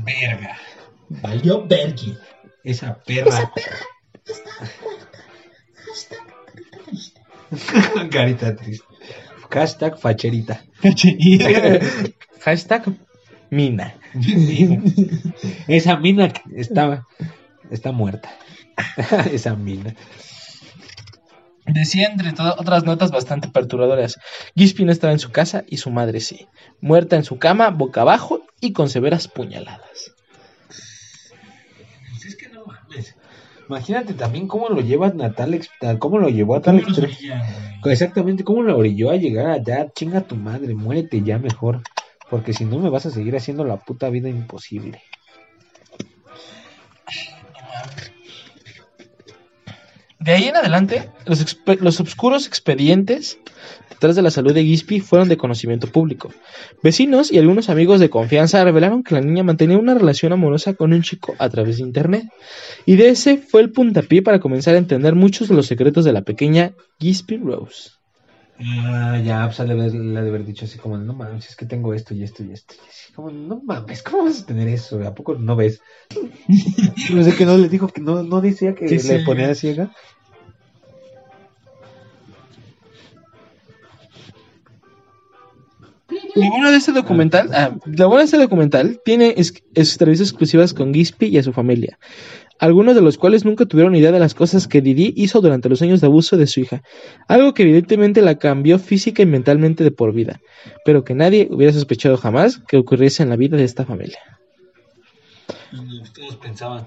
[0.04, 0.58] Verga.
[1.08, 2.16] Valió Bergi.
[2.66, 3.52] Esa perra.
[8.10, 8.84] Carita triste.
[9.50, 10.64] Hashtag facherita.
[12.44, 12.82] Hashtag
[13.50, 13.94] Mina.
[15.68, 17.06] Esa mina que estaba,
[17.70, 18.28] está muerta.
[19.30, 19.94] Esa mina.
[21.66, 24.18] Decía entre todas otras notas bastante perturbadoras.
[24.54, 26.48] Gispy no estaba en su casa y su madre sí.
[26.80, 30.12] Muerta en su cama, boca abajo y con severas puñaladas.
[32.08, 33.14] Pues es que no mames.
[33.68, 35.60] Imagínate también cómo lo lleva a tal
[35.98, 37.14] cómo lo llevó a tal extremo.
[37.84, 39.88] Exactamente, cómo lo orilló a llegar allá.
[39.92, 41.82] Chinga tu madre, muérete ya mejor.
[42.30, 45.02] Porque si no me vas a seguir haciendo la puta vida imposible.
[50.18, 53.38] De ahí en adelante, los, los oscuros expedientes
[53.96, 56.30] detrás de la salud de Gispy fueron de conocimiento público.
[56.82, 60.92] Vecinos y algunos amigos de confianza revelaron que la niña mantenía una relación amorosa con
[60.92, 62.24] un chico a través de internet.
[62.86, 66.12] Y de ese fue el puntapié para comenzar a entender muchos de los secretos de
[66.12, 67.90] la pequeña Gispy Rose.
[68.58, 71.66] Ah, ya, pues le de, le de haber dicho así como, no mames, es que
[71.66, 72.74] tengo esto y esto y esto.
[72.74, 75.02] Y así como, no mames, ¿cómo vas a tener eso?
[75.06, 75.80] ¿A poco no ves?
[77.12, 79.18] no sé que no le dijo que no, no decía que Que le sí.
[79.26, 79.92] ponía ciega.
[86.36, 89.34] Lo bueno de este documental, ah, lo de este documental tiene
[89.74, 91.98] entrevistas exclusivas con Gispy y a su familia,
[92.58, 95.80] algunos de los cuales nunca tuvieron idea de las cosas que Didi hizo durante los
[95.80, 96.82] años de abuso de su hija,
[97.26, 100.42] algo que evidentemente la cambió física y mentalmente de por vida,
[100.84, 104.18] pero que nadie hubiera sospechado jamás que ocurriese en la vida de esta familia.
[106.14, 106.86] Todos pensaban,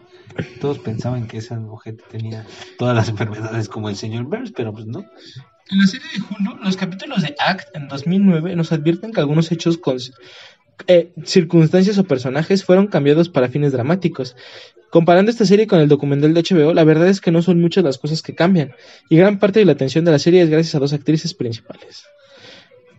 [0.62, 2.46] todos pensaban que esa mujer tenía
[2.78, 5.06] todas las enfermedades como el señor Burns, pero pues no.
[5.72, 9.52] En la serie de Hulu, los capítulos de Act en 2009 nos advierten que algunos
[9.52, 9.98] hechos con
[10.88, 14.36] eh, circunstancias o personajes fueron cambiados para fines dramáticos.
[14.90, 17.84] Comparando esta serie con el documental de HBO, la verdad es que no son muchas
[17.84, 18.74] las cosas que cambian,
[19.10, 22.06] y gran parte de la atención de la serie es gracias a dos actrices principales,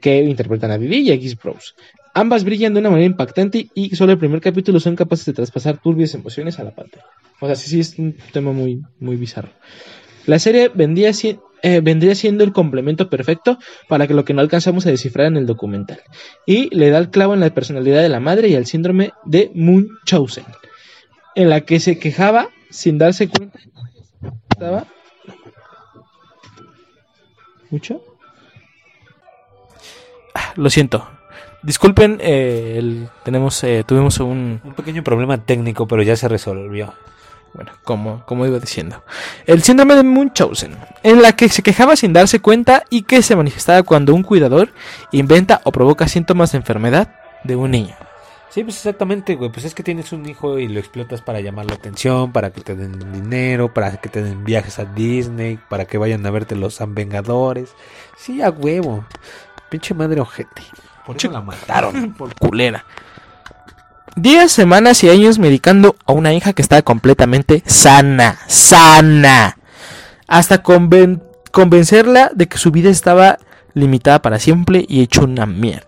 [0.00, 1.74] que interpretan a Vivi y a Giz Bros.
[2.14, 5.78] Ambas brillan de una manera impactante y solo el primer capítulo son capaces de traspasar
[5.78, 7.06] turbias emociones a la pantalla.
[7.40, 9.50] O sea, sí, sí es un tema muy, muy bizarro.
[10.26, 11.12] La serie vendía,
[11.62, 13.58] eh, vendría siendo el complemento perfecto
[13.88, 16.00] para que lo que no alcanzamos a descifrar en el documental.
[16.46, 19.50] Y le da el clavo en la personalidad de la madre y al síndrome de
[19.54, 20.44] Munchausen,
[21.34, 23.58] en la que se quejaba sin darse cuenta.
[24.50, 24.86] ¿Estaba?
[27.70, 28.02] ¿Mucho?
[30.56, 31.08] Lo siento.
[31.62, 36.94] Disculpen, eh, el- tenemos, eh, tuvimos un, Un pequeño problema técnico, pero ya se resolvió.
[37.54, 39.02] Bueno, como, como iba diciendo,
[39.46, 43.36] el síndrome de Munchausen, en la que se quejaba sin darse cuenta y que se
[43.36, 44.72] manifestaba cuando un cuidador
[45.12, 47.96] inventa o provoca síntomas de enfermedad de un niño.
[48.50, 49.50] Sí, pues exactamente, güey.
[49.50, 52.60] Pues es que tienes un hijo y lo explotas para llamar la atención, para que
[52.60, 56.56] te den dinero, para que te den viajes a Disney, para que vayan a verte
[56.56, 57.74] los San Vengadores.
[58.16, 59.04] Sí, a huevo.
[59.68, 60.62] Pinche madre ojete.
[61.06, 62.12] Por eso la mataron.
[62.14, 62.84] Por culera.
[64.16, 69.56] Días, semanas y años medicando a una hija que estaba completamente sana, sana.
[70.26, 73.38] Hasta conven- convencerla de que su vida estaba
[73.74, 75.86] limitada para siempre y hecho una mierda.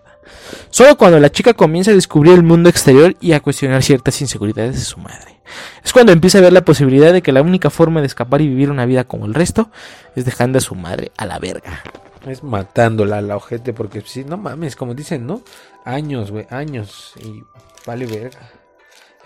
[0.69, 4.75] Solo cuando la chica comienza a descubrir el mundo exterior y a cuestionar ciertas inseguridades
[4.75, 5.39] de su madre.
[5.83, 8.47] Es cuando empieza a ver la posibilidad de que la única forma de escapar y
[8.47, 9.69] vivir una vida como el resto
[10.15, 11.83] es dejando a su madre a la verga.
[12.25, 15.41] Es matándola a la ojete, porque sí, no mames, como dicen, ¿no?
[15.83, 17.13] Años, güey, años.
[17.21, 17.43] Y
[17.85, 18.39] vale verga.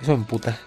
[0.02, 0.58] Eso me puta.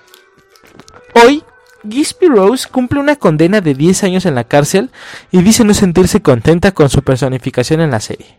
[1.14, 1.42] Hoy,
[1.88, 4.90] Gisby Rose cumple una condena de 10 años en la cárcel
[5.30, 8.38] y dice no sentirse contenta con su personificación en la serie.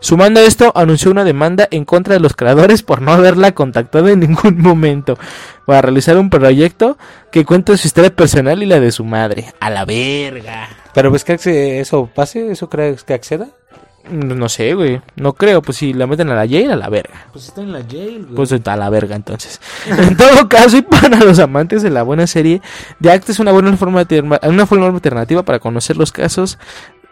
[0.00, 4.08] Sumando a esto, anunció una demanda en contra de los creadores por no haberla contactado
[4.08, 5.18] en ningún momento
[5.66, 6.98] para realizar un proyecto
[7.30, 9.52] que cuenta su historia personal y la de su madre.
[9.60, 10.68] A la verga.
[10.94, 13.48] Pero ves que eso pase, eso crees que acceda.
[14.10, 15.00] No, sé, güey.
[15.16, 15.62] No creo.
[15.62, 17.26] Pues si la meten a la jail, a la verga.
[17.32, 18.34] Pues está en la jail, güey.
[18.34, 19.60] Pues a la verga entonces.
[19.88, 22.62] En todo caso, y para los amantes de la buena serie,
[23.00, 24.06] The Act es una buena forma,
[24.42, 26.58] una forma alternativa para conocer los casos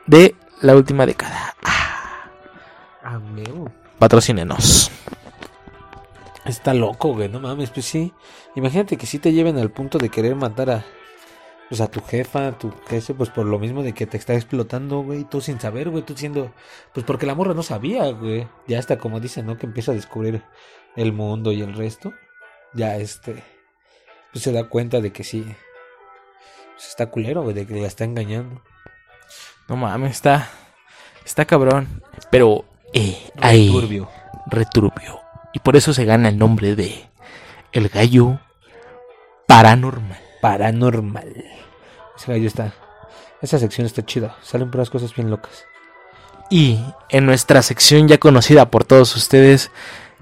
[0.06, 1.54] de la última década.
[1.64, 3.70] Ah, huevo.
[3.98, 4.90] patrocínenos.
[6.44, 8.12] Está loco, güey, no mames, pues sí.
[8.54, 10.84] Imagínate que sí te lleven al punto de querer matar a
[11.68, 14.34] pues a tu jefa, a tu jefe, pues por lo mismo de que te está
[14.34, 16.52] explotando, güey, tú sin saber, güey, tú siendo
[16.92, 18.46] pues porque la morra no sabía, güey.
[18.66, 19.58] Ya hasta como dicen, ¿no?
[19.58, 20.42] Que empieza a descubrir
[20.96, 22.12] el mundo y el resto.
[22.74, 23.42] Ya este
[24.32, 25.44] pues se da cuenta de que sí
[26.76, 28.60] pues está culero, güey, de que la está engañando.
[29.68, 30.50] No mames, está.
[31.24, 32.02] Está cabrón.
[32.30, 33.70] Pero, eh, ahí.
[33.72, 34.08] Turbio.
[34.46, 35.20] Returbio.
[35.54, 37.08] Y por eso se gana el nombre de.
[37.72, 38.38] El gallo
[39.46, 40.25] paranormal.
[40.46, 41.44] Paranormal.
[42.16, 42.72] Ese gallo está.
[43.42, 44.36] Esa sección está chida.
[44.44, 45.66] Salen puras cosas bien locas.
[46.50, 46.78] Y
[47.08, 49.72] en nuestra sección ya conocida por todos ustedes,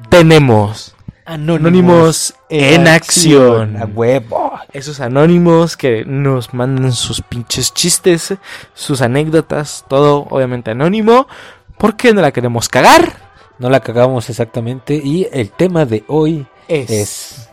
[0.08, 0.94] tenemos
[1.26, 3.76] Anónimos en acción.
[3.76, 4.52] A huevo.
[4.72, 8.34] esos anónimos que nos mandan sus pinches chistes,
[8.72, 11.28] sus anécdotas, todo obviamente anónimo,
[11.76, 13.12] porque no la queremos cagar.
[13.58, 14.94] No la cagamos exactamente.
[14.94, 16.90] Y el tema de hoy Es.
[16.90, 17.48] es.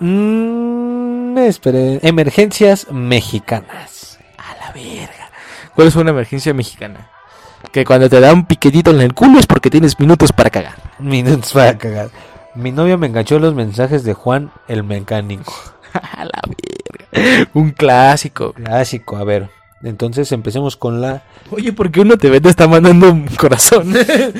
[0.00, 2.00] Mm, esperen.
[2.02, 4.18] Emergencias mexicanas.
[4.38, 5.30] A la verga.
[5.74, 7.10] ¿Cuál es una emergencia mexicana?
[7.72, 10.74] Que cuando te da un piquetito en el culo es porque tienes minutos para cagar.
[10.98, 12.10] Minutos para cagar.
[12.54, 15.52] Mi novia me enganchó los mensajes de Juan el mecánico.
[15.92, 17.50] A la verga.
[17.54, 18.52] Un clásico.
[18.52, 19.48] Clásico, a ver.
[19.84, 21.22] Entonces empecemos con la.
[21.50, 23.94] Oye, ¿por qué uno te ve te está mandando un corazón?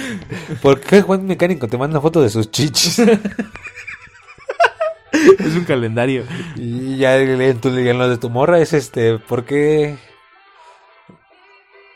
[0.62, 3.02] ¿Por qué Juan Mecánico te manda foto de sus chichis?
[5.38, 6.24] es un calendario.
[6.56, 9.96] Y ya en, tu, en lo de tu morra es este, ¿por qué?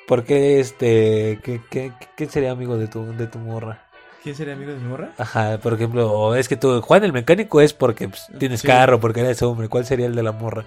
[0.07, 3.83] ¿Por qué este, qué, qué, quién sería amigo de tu, de tu morra?
[4.23, 5.11] ¿Quién sería amigo de mi morra?
[5.19, 8.67] Ajá, por ejemplo, o es que tú, Juan el mecánico es porque pues, tienes Sí.
[8.67, 10.65] carro, porque eres hombre, ¿cuál sería el de la morra?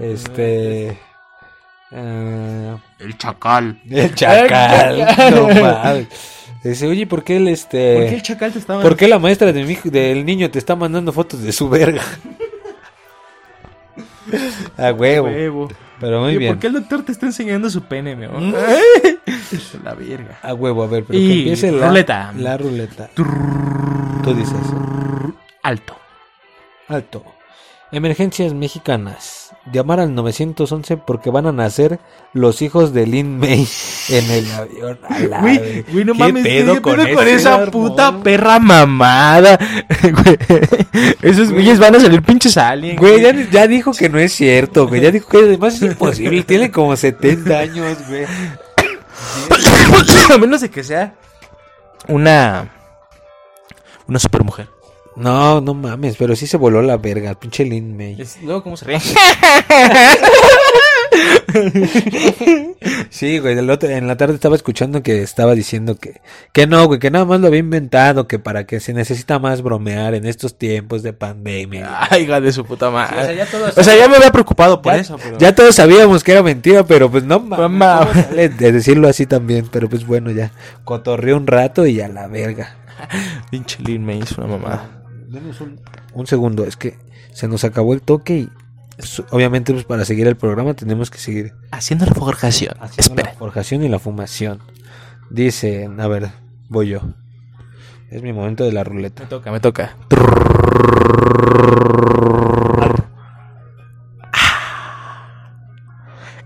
[0.00, 0.98] Este...
[1.92, 3.80] eh, El chacal.
[3.90, 6.08] el chacal, no mames.
[6.68, 7.96] Dice, oye, ¿por qué el este...
[7.96, 10.58] ¿Por qué el chacal te estaba ¿Por qué la maestra de mi del niño te
[10.58, 12.02] está mandando fotos de su verga?
[14.76, 15.28] A huevo.
[15.28, 15.68] huevo?
[16.00, 16.52] Pero muy Oye, bien.
[16.52, 18.42] ¿Por qué el doctor te está enseñando su pene, mi amor?
[19.84, 20.38] la verga.
[20.42, 22.32] A huevo, a ver, pero Y que empiece la ruleta.
[22.36, 23.10] La ruleta.
[23.14, 24.56] Tú dices.
[25.62, 25.96] Alto.
[26.88, 27.24] Alto.
[27.92, 29.45] Emergencias mexicanas.
[29.72, 31.98] Llamar al 911 porque van a nacer
[32.32, 33.66] los hijos de Lin May
[34.08, 34.98] en el avión.
[35.40, 39.58] Güey, güey, no ¿Qué mames, pedo ¿qué con pedo con ese esa puta perra mamada?
[40.02, 40.38] Güey,
[41.22, 43.00] Esos güeyes van a salir pinches aliens.
[43.00, 45.00] Güey, ya, ya dijo que no es cierto, güey.
[45.00, 46.42] Ya dijo que además es imposible.
[46.44, 48.24] Tiene como 70 años, güey.
[50.34, 51.14] a menos de que sea
[52.08, 52.70] una
[54.06, 54.68] una supermujer.
[55.16, 58.16] No, no mames, pero sí se voló la verga, pinche Lin May.
[58.42, 58.98] Luego cómo se ríe.
[63.10, 66.20] Sí, güey, el otro- en la tarde estaba escuchando que estaba diciendo que,
[66.52, 69.62] que no, güey, que nada más lo había inventado, que para que se necesita más
[69.62, 71.88] bromear en estos tiempos de pandemia.
[72.10, 73.36] Ay, hija de su puta Sí, o sea, madre.
[73.36, 76.22] ya todos O sea, ya me había preocupado por ya, eso, pero ya todos sabíamos
[76.22, 78.08] que era mentira, pero pues no mames, mames.
[78.08, 80.52] ¿cómo sale de decirlo así también, pero pues bueno, ya
[80.84, 82.76] cotorreó un rato y a la verga.
[83.50, 84.90] pinche Lin May es una mamada.
[85.36, 85.78] Denos un,
[86.14, 86.96] un segundo, es que
[87.34, 88.48] se nos acabó el toque y
[89.30, 92.74] obviamente pues para seguir el programa tenemos que seguir Haciendo la forjación.
[92.80, 93.32] haciendo Espera.
[93.32, 94.60] la forjación y la fumación.
[95.28, 96.30] Dice, a ver,
[96.70, 97.00] voy yo.
[98.10, 99.24] Es mi momento de la ruleta.
[99.24, 99.96] Me toca, me toca.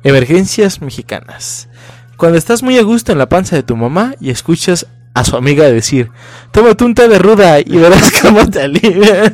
[0.02, 1.68] Emergencias mexicanas.
[2.16, 5.36] Cuando estás muy a gusto en la panza de tu mamá y escuchas a su
[5.36, 6.10] amiga decir,
[6.52, 9.32] tómate un té de ruda y verás cómo te alivia.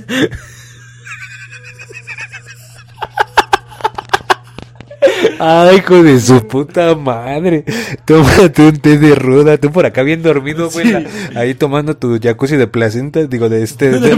[5.38, 7.64] Ay, hijo de su puta madre.
[8.04, 9.58] Tómate un té de ruda.
[9.58, 11.06] Tú por acá bien dormido, güey.
[11.34, 14.16] Ahí tomando tu jacuzzi de placenta, digo, de este, de,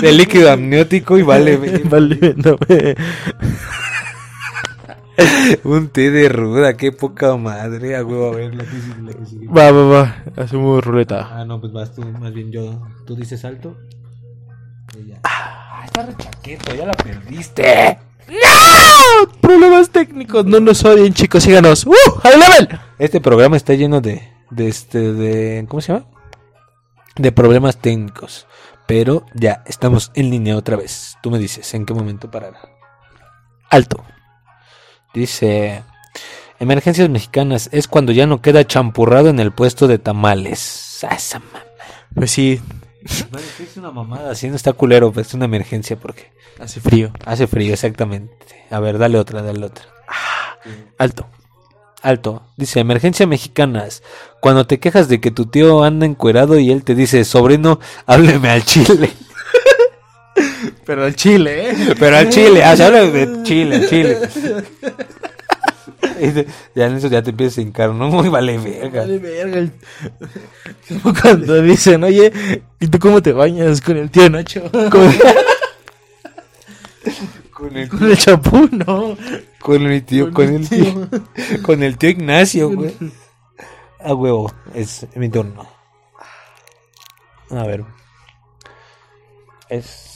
[0.00, 2.56] de líquido amniótico y vale, Vale, no
[5.64, 6.76] un té de ruda.
[6.76, 7.96] Qué poca madre.
[7.96, 9.46] A huevo, a ver, la que sigue, la que sigue.
[9.48, 10.24] Va, va, va.
[10.36, 11.28] Hacemos ruleta.
[11.32, 12.82] Ah, no, pues vas tú, más bien yo.
[13.06, 13.76] ¿Tú dices alto?
[14.98, 15.20] Y ya.
[15.24, 17.98] Ah, está rechaqueto, ya la perdiste.
[19.40, 21.86] Problemas técnicos, no nos odien, chicos, síganos.
[21.86, 21.94] ¡Uh!
[22.22, 22.80] ¡High level!
[22.98, 26.06] Este programa está lleno de, de este, de, ¿cómo se llama?
[27.16, 28.46] De problemas técnicos.
[28.86, 31.16] Pero ya, estamos en línea otra vez.
[31.22, 32.54] Tú me dices, ¿en qué momento parar?
[33.68, 34.04] Alto.
[35.14, 35.82] Dice,
[36.58, 41.00] emergencias mexicanas es cuando ya no queda champurrado en el puesto de tamales.
[41.02, 41.18] Ah.
[42.14, 42.60] Pues sí,
[43.04, 46.30] Es una mamada, así no está culero, pues es una emergencia porque
[46.60, 47.12] hace frío.
[47.24, 48.34] hace frío, exactamente.
[48.70, 49.84] A ver, dale otra, dale otra.
[50.98, 51.26] Alto.
[52.02, 52.42] Alto.
[52.56, 54.02] Dice, emergencia mexicanas.
[54.40, 58.50] Cuando te quejas de que tu tío anda encuerado y él te dice, sobrino, hábleme
[58.50, 59.10] al chile.
[60.90, 61.94] Pero el chile, ¿eh?
[61.96, 64.18] Pero al chile, ah, se habla de chile, al chile.
[66.74, 69.02] Ya en eso ya te empiezas a hincar, no muy vale verga.
[69.02, 69.58] Vale, verga.
[69.58, 69.72] el-
[71.02, 72.32] Como cuando dicen, oye,
[72.80, 74.68] ¿y tú cómo te bañas con el tío Nacho?
[74.72, 74.90] Con,
[77.52, 79.16] Con el, con el champú, ¿no?
[79.60, 81.08] con el tío, Con con el el tío,
[81.62, 82.92] con el tío Ignacio, güey.
[84.00, 85.70] A huevo, es mi turno.
[87.50, 87.84] A ver.
[89.68, 90.09] Es.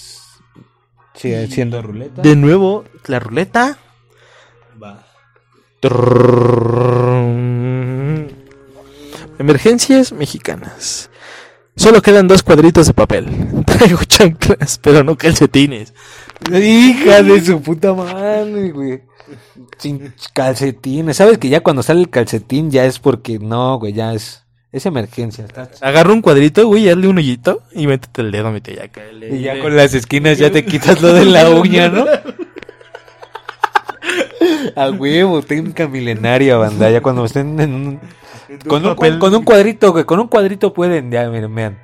[1.15, 2.23] Sigue siendo ruleta.
[2.23, 3.79] De nuevo, la ruleta.
[4.83, 5.05] Va.
[9.39, 11.11] Emergencias mexicanas.
[11.77, 13.27] Solo quedan dos cuadritos de papel.
[13.67, 15.93] Traigo chanclas, pero no calcetines.
[16.53, 19.03] Hija de su puta madre, güey.
[19.79, 21.17] Sin calcetines.
[21.17, 24.44] Sabes que ya cuando sale el calcetín ya es porque no, güey, ya es.
[24.75, 25.45] Es emergencia.
[25.45, 28.91] está- Agarra un cuadrito, güey, hazle un hoyito y métete el dedo, mete ya.
[29.31, 32.05] Y ya con las esquinas ya te quitas lo de la uña, ¿no?
[34.77, 36.91] A huevo, técnica milenaria, banda.
[36.91, 38.01] Ya cuando estén en un.
[38.67, 40.05] Con un, con un cuadrito, güey.
[40.05, 41.79] Con un cuadrito pueden, ya, miren, vean.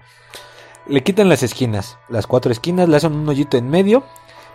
[0.87, 4.05] Le quitan las esquinas, las cuatro esquinas, le hacen un hoyito en medio,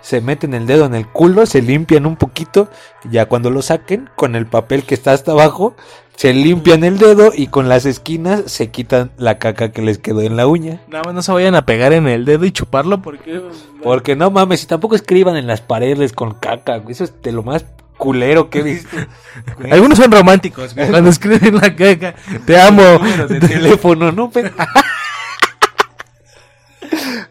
[0.05, 2.69] se meten el dedo en el culo, se limpian un poquito,
[3.03, 5.75] y ya cuando lo saquen, con el papel que está hasta abajo,
[6.15, 10.21] se limpian el dedo y con las esquinas se quitan la caca que les quedó
[10.21, 10.79] en la uña.
[10.89, 13.41] Nada más no se vayan a pegar en el dedo y chuparlo porque...
[13.81, 16.83] Porque no mames, y tampoco escriban en las paredes con caca.
[16.87, 17.65] Eso es de lo más
[17.97, 18.95] culero que he visto.
[19.71, 22.13] Algunos son románticos, cuando escriben la caca.
[22.45, 22.99] Te amo.
[23.27, 24.29] de teléfono, ¿no?
[24.29, 24.51] Pe-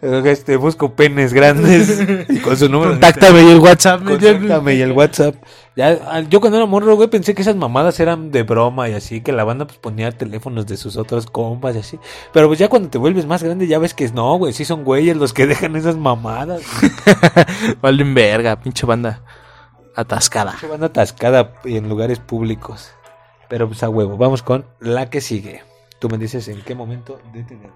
[0.02, 2.92] Este, busco penes grandes y con su número.
[2.92, 4.02] Contáctame y el WhatsApp.
[4.02, 5.36] me Contáctame y el WhatsApp.
[5.76, 8.92] Ya, ah, yo cuando era morro, güey, pensé que esas mamadas eran de broma y
[8.92, 11.98] así, que la banda pues ponía teléfonos de sus otros compas y así.
[12.32, 14.84] Pero pues ya cuando te vuelves más grande ya ves que no, güey, sí son
[14.84, 16.62] güeyes los que dejan esas mamadas.
[17.80, 19.22] Valen verga, pinche banda.
[19.96, 20.58] Atascada.
[20.58, 22.90] Se van atascada en lugares públicos.
[23.48, 25.62] Pero pues a huevo, vamos con la que sigue.
[25.98, 27.70] Tú me dices en qué momento detener.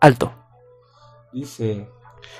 [0.00, 0.41] Alto.
[1.32, 1.88] Dice,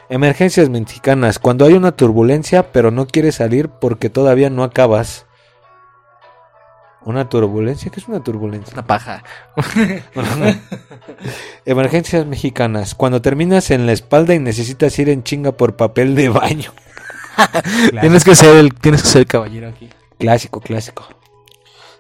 [0.09, 1.39] Emergencias mexicanas.
[1.39, 5.27] Cuando hay una turbulencia, pero no quieres salir porque todavía no acabas.
[7.05, 7.91] ¿Una turbulencia?
[7.91, 8.75] ¿Qué es una turbulencia?
[8.75, 9.25] Una paja.
[11.65, 12.95] Emergencias mexicanas.
[12.95, 16.73] Cuando terminas en la espalda y necesitas ir en chinga por papel de baño.
[18.01, 19.89] Tienes que ser el, tienes que ser el caballero aquí.
[20.19, 21.09] Clásico, clásico.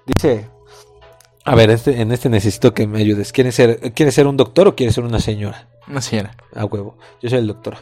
[0.06, 0.48] Dice.
[1.44, 3.32] A ver, este, en este necesito que me ayudes.
[3.32, 5.68] ¿Quieres ser, ¿Quieres ser un doctor o quieres ser una señora?
[5.92, 6.34] Una señora.
[6.54, 6.96] A huevo.
[7.20, 7.76] Yo soy el doctor.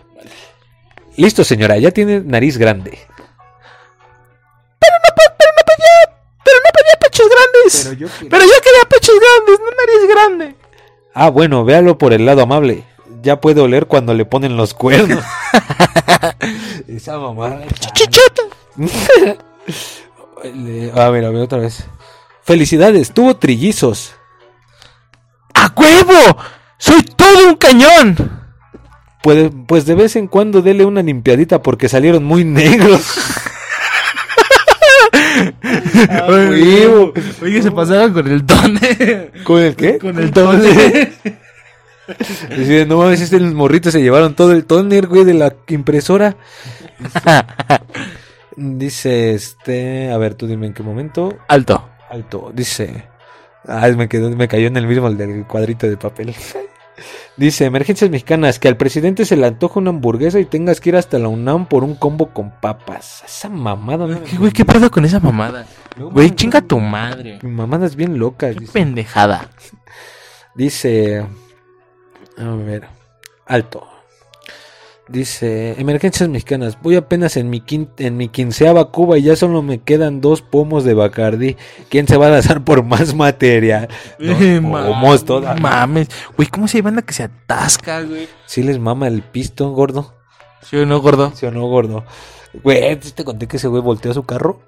[1.16, 1.78] Listo, señora.
[1.78, 2.98] Ya tiene nariz grande.
[4.80, 4.96] Pero
[6.58, 7.84] no pedía pechos grandes.
[7.96, 10.56] yo Pero yo quería pechos grandes, no nariz grande.
[11.14, 12.84] Ah, bueno, véalo por el lado amable.
[13.22, 15.22] Ya puede oler cuando le ponen los cuernos.
[16.88, 17.64] Esa mamada.
[17.94, 18.42] Chichota.
[20.96, 21.84] A ver, a ver otra vez.
[22.42, 24.14] Felicidades, tuvo trillizos.
[25.52, 26.38] ¡A huevo!
[26.80, 28.16] ¡Soy todo un cañón!
[29.22, 33.02] Puede- pues de vez en cuando dele una limpiadita porque salieron muy negros.
[36.28, 37.12] huevo.
[37.42, 38.78] Oye, se pasaron con el don.
[39.44, 39.98] ¿Con el qué?
[39.98, 40.60] con el don.
[42.48, 46.36] Deciden, no mames, este morrito se llevaron todo el toner, güey, de la impresora.
[48.56, 51.38] Dice, este, a ver, tú dime en qué momento.
[51.46, 51.88] Alto.
[52.10, 53.04] Alto, dice.
[53.68, 56.34] Ay, me quedó, me cayó en el mismo el del cuadrito de papel.
[57.36, 60.96] Dice, emergencias mexicanas, que al presidente se le antoja una hamburguesa y tengas que ir
[60.96, 63.22] hasta la UNAM por un combo con papas.
[63.24, 64.22] Esa mamada, no.
[64.24, 65.64] ¿Qué, güey, ¿Qué pedo con esa mamada?
[65.96, 67.38] No, Güey, chinga tu madre.
[67.42, 68.54] Mamadas bien locas.
[68.54, 69.48] Qué Dice, pendejada.
[70.54, 71.26] dice,
[72.36, 72.86] a ver,
[73.46, 73.86] alto.
[75.10, 79.60] Dice, emergencias mexicanas, voy apenas en mi, quin- en mi quinceava cuba y ya solo
[79.60, 81.56] me quedan dos pomos de Bacardí.
[81.88, 83.88] ¿Quién se va a lanzar por más material?
[84.20, 85.56] Dos pomos toda.
[85.56, 86.08] Mames.
[86.36, 88.28] Güey, ¿cómo se llama que se atasca, güey?
[88.46, 90.14] ¿Sí les mama el pisto, gordo?
[90.62, 91.32] ¿Sí o no, gordo?
[91.34, 92.04] ¿Sí o no, gordo?
[92.62, 94.60] Güey, ¿sí te conté que ese güey volteó su carro?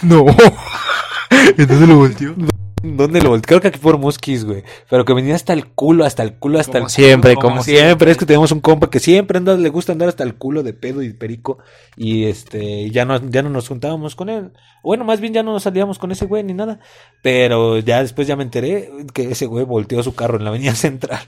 [0.00, 0.24] No.
[1.58, 2.34] ¿Entonces lo volteó?
[2.82, 3.48] ¿Dónde lo volteó?
[3.48, 4.64] Creo que aquí por Musquis, güey.
[4.88, 8.10] Pero que venía hasta el culo, hasta el culo, hasta Como el siempre, como siempre.
[8.10, 10.72] Es que tenemos un compa que siempre anda, le gusta andar hasta el culo de
[10.72, 11.58] pedo y perico.
[11.96, 14.52] Y este, ya no, ya no nos juntábamos con él.
[14.82, 16.80] Bueno, más bien ya no nos salíamos con ese güey ni nada.
[17.22, 20.74] Pero ya después ya me enteré que ese güey volteó su carro en la avenida
[20.74, 21.20] central.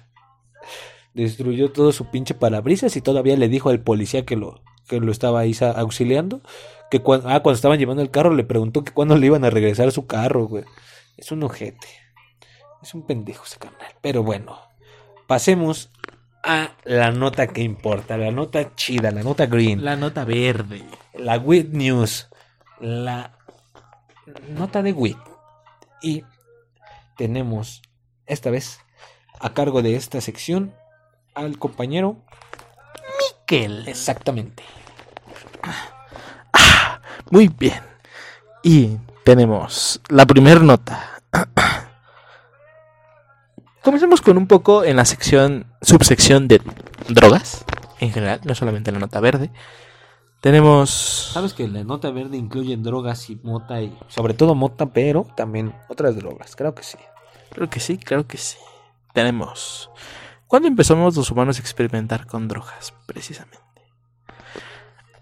[1.15, 5.13] Destruyó todo su pinche parabrisas y todavía le dijo al policía que lo, que lo
[5.13, 6.41] estaba ahí auxiliando.
[6.91, 9.51] Que cuando, ah, cuando estaban llevando el carro le preguntó que cuándo le iban a
[9.51, 10.65] regresar su carro, güey.
[11.17, 11.89] Es un ojete.
[12.83, 13.93] Es un pendejo ese carnal.
[14.01, 14.59] Pero bueno,
[15.27, 15.91] pasemos
[16.43, 20.85] a la nota que importa, la nota chida, la nota green, La nota verde.
[21.15, 22.29] la WIT News,
[22.81, 23.39] la
[24.49, 25.19] nota de WIT.
[26.03, 26.25] Y
[27.17, 27.83] tenemos
[28.27, 28.81] esta vez
[29.39, 30.75] a cargo de esta sección
[31.35, 32.17] al compañero
[33.21, 33.87] Miquel.
[33.89, 34.65] exactamente.
[37.31, 37.81] Muy bien.
[38.65, 41.23] Y tenemos la primera nota.
[43.83, 46.61] Comencemos con un poco en la sección, subsección de
[47.09, 47.65] drogas,
[47.99, 49.51] en general, no solamente la nota verde.
[50.41, 51.31] Tenemos...
[51.33, 55.75] Sabes que la nota verde incluye drogas y mota y sobre todo mota, pero también
[55.89, 56.99] otras drogas, creo que sí.
[57.51, 58.59] Creo que sí, creo que sí.
[59.13, 59.91] Tenemos...
[60.47, 63.59] ¿Cuándo empezamos los humanos a experimentar con drogas, precisamente?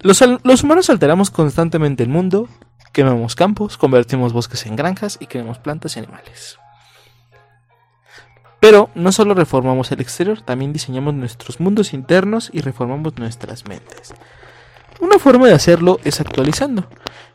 [0.00, 2.48] Los, los humanos alteramos constantemente el mundo,
[2.92, 6.58] quemamos campos, convertimos bosques en granjas y creamos plantas y animales.
[8.60, 14.14] Pero no solo reformamos el exterior, también diseñamos nuestros mundos internos y reformamos nuestras mentes.
[15.00, 16.86] Una forma de hacerlo es actualizando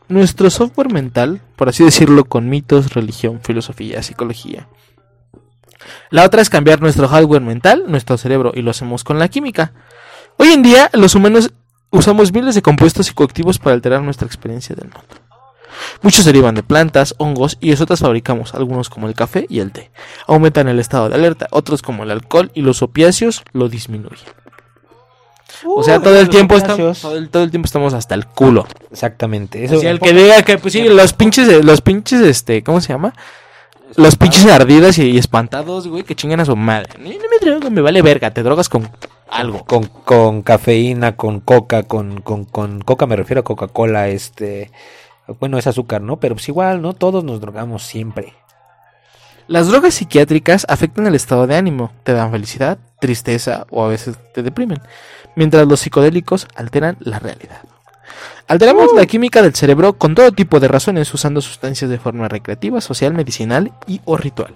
[0.08, 4.68] nuestro software mental, por así decirlo, con mitos, religión, filosofía, psicología.
[6.10, 9.72] La otra es cambiar nuestro hardware mental, nuestro cerebro, y lo hacemos con la química.
[10.36, 11.52] Hoy en día, los humanos
[11.90, 15.25] usamos miles de compuestos psicoactivos para alterar nuestra experiencia del mundo.
[16.02, 19.90] Muchos derivan de plantas, hongos y nosotros fabricamos, algunos como el café y el té.
[20.26, 24.26] Aumentan el estado de alerta, otros como el alcohol y los opiáceos lo disminuyen.
[25.64, 28.66] O sea, todo el tiempo estamos, todo el, todo el tiempo estamos hasta el culo.
[28.90, 29.64] Exactamente.
[29.64, 32.80] Eso, O sea, el que diga que, pues sí, los pinches, los pinches, este, ¿cómo
[32.80, 33.14] se llama?
[33.96, 36.90] Los pinches ardidas y, y espantados, güey, que chingan a su madre.
[36.98, 38.90] No, no me drogo, me vale verga, te drogas con
[39.28, 39.64] algo.
[39.64, 44.70] con, con cafeína, con coca, con, con, con coca me refiero a Coca-Cola, este,
[45.40, 46.18] bueno, es azúcar, ¿no?
[46.18, 46.92] Pero pues igual, ¿no?
[46.92, 48.34] Todos nos drogamos siempre.
[49.48, 54.16] Las drogas psiquiátricas afectan el estado de ánimo, te dan felicidad, tristeza o a veces
[54.34, 54.80] te deprimen,
[55.36, 57.62] mientras los psicodélicos alteran la realidad.
[58.48, 62.80] Alteramos la química del cerebro con todo tipo de razones usando sustancias de forma recreativa,
[62.80, 64.54] social, medicinal y o ritual.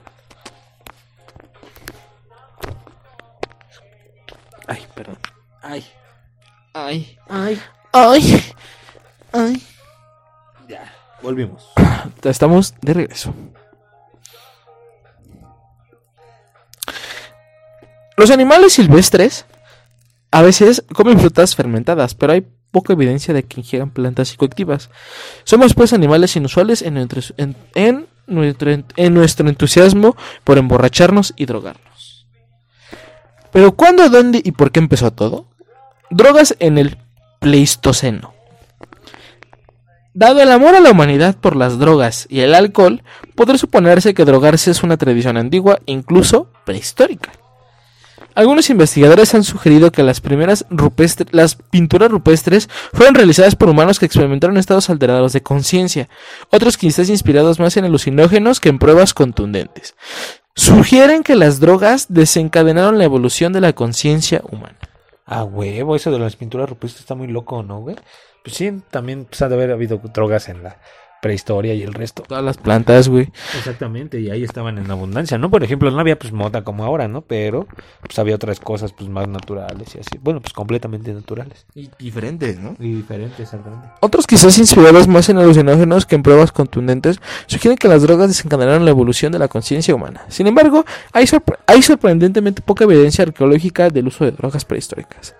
[4.66, 5.18] Ay, perdón.
[5.62, 5.84] Ay.
[6.72, 7.60] Ay, ay,
[7.92, 8.42] ay,
[9.32, 9.62] ay.
[11.22, 11.70] Volvimos.
[12.22, 13.34] Estamos de regreso.
[18.16, 19.46] Los animales silvestres
[20.30, 24.90] a veces comen frutas fermentadas, pero hay poca evidencia de que ingieran plantas psicoactivas.
[25.44, 32.26] Somos pues animales inusuales en nuestro, en nuestro, en nuestro entusiasmo por emborracharnos y drogarnos.
[33.52, 35.46] Pero ¿cuándo, dónde y por qué empezó todo?
[36.10, 36.98] Drogas en el
[37.40, 38.34] Pleistoceno.
[40.12, 43.02] Dado el amor a la humanidad por las drogas y el alcohol,
[43.36, 47.30] podría suponerse que drogarse es una tradición antigua, incluso prehistórica.
[48.34, 50.64] Algunos investigadores han sugerido que las primeras
[51.70, 56.08] pinturas rupestres fueron realizadas por humanos que experimentaron estados alterados de conciencia,
[56.50, 59.94] otros quizás inspirados más en alucinógenos que en pruebas contundentes.
[60.54, 64.78] Sugieren que las drogas desencadenaron la evolución de la conciencia humana.
[65.26, 67.96] Ah, huevo, eso de las pinturas rupestres está muy loco, ¿no, güey?
[68.42, 70.78] Pues sí, también pues, ha de haber habido drogas en la
[71.20, 72.22] prehistoria y el resto.
[72.22, 73.30] Todas las plantas, güey.
[73.58, 75.50] Exactamente, y ahí estaban en abundancia, ¿no?
[75.50, 77.20] Por ejemplo, no había pues mota como ahora, ¿no?
[77.22, 77.66] Pero
[78.02, 80.18] pues había otras cosas pues más naturales y así.
[80.20, 81.66] Bueno, pues completamente naturales.
[81.74, 82.74] Y diferentes, ¿no?
[82.78, 83.88] Y diferentes, exactamente.
[84.00, 88.84] Otros quizás inspirados más en alucinógenos que en pruebas contundentes sugieren que las drogas desencadenaron
[88.84, 90.24] la evolución de la conciencia humana.
[90.28, 95.34] Sin embargo, hay, sorpre- hay sorprendentemente poca evidencia arqueológica del uso de drogas prehistóricas.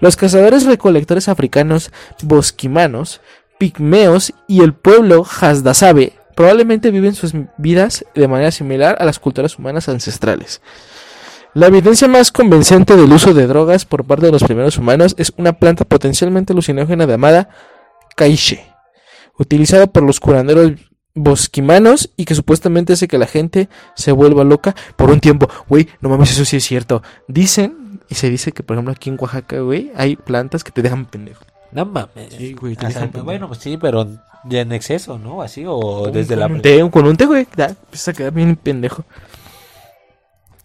[0.00, 3.20] Los cazadores recolectores africanos bosquimanos,
[3.62, 9.56] pigmeos y el pueblo Hasdasabe probablemente viven sus vidas de manera similar a las culturas
[9.56, 10.60] humanas ancestrales.
[11.54, 15.32] La evidencia más convincente del uso de drogas por parte de los primeros humanos es
[15.36, 17.50] una planta potencialmente alucinógena llamada
[18.16, 18.66] caiche,
[19.38, 20.72] utilizada por los curanderos
[21.14, 25.48] bosquimanos y que supuestamente hace que la gente se vuelva loca por un tiempo.
[25.68, 27.04] Güey, no mames, eso sí es cierto.
[27.28, 30.82] Dicen, y se dice que por ejemplo aquí en Oaxaca, güey, hay plantas que te
[30.82, 31.44] dejan pendejo.
[31.72, 32.34] No mames.
[32.36, 33.24] Sí, güey, te O sea, dejan pendejo.
[33.24, 34.06] bueno, pues sí, pero
[34.44, 35.42] ya en exceso, ¿no?
[35.42, 36.46] Así o desde con la...
[36.46, 39.04] un té, con un té, güey, ya, empieza a quedar bien pendejo.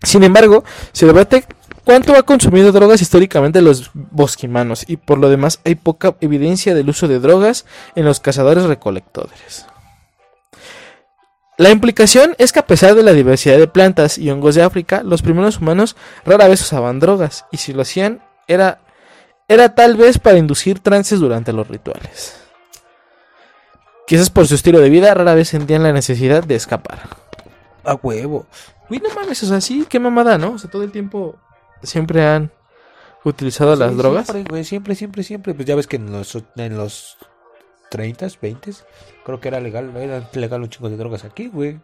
[0.04, 1.46] Sin embargo, se debate
[1.84, 6.90] cuánto ha consumido drogas históricamente los bosquimanos y por lo demás hay poca evidencia del
[6.90, 9.66] uso de drogas en los cazadores recolectores.
[11.58, 15.02] La implicación es que a pesar de la diversidad de plantas y hongos de África,
[15.02, 18.80] los primeros humanos rara vez usaban drogas y si lo hacían era,
[19.48, 22.40] era tal vez para inducir trances durante los rituales.
[24.06, 27.00] Quizás por su estilo de vida rara vez sentían la necesidad de escapar.
[27.84, 28.46] A huevo.
[28.90, 30.52] Uy, no mames, o sea, sí, qué mamada, ¿no?
[30.54, 31.36] O sea, todo el tiempo
[31.84, 32.52] siempre han
[33.26, 34.28] utilizado las drogas.
[34.28, 35.54] Siempre, güey, siempre, siempre, siempre.
[35.54, 37.18] Pues ya ves que en los, en los
[37.92, 38.72] 30, 20,
[39.26, 41.80] creo que era legal, era legal un chingo de drogas aquí, güey.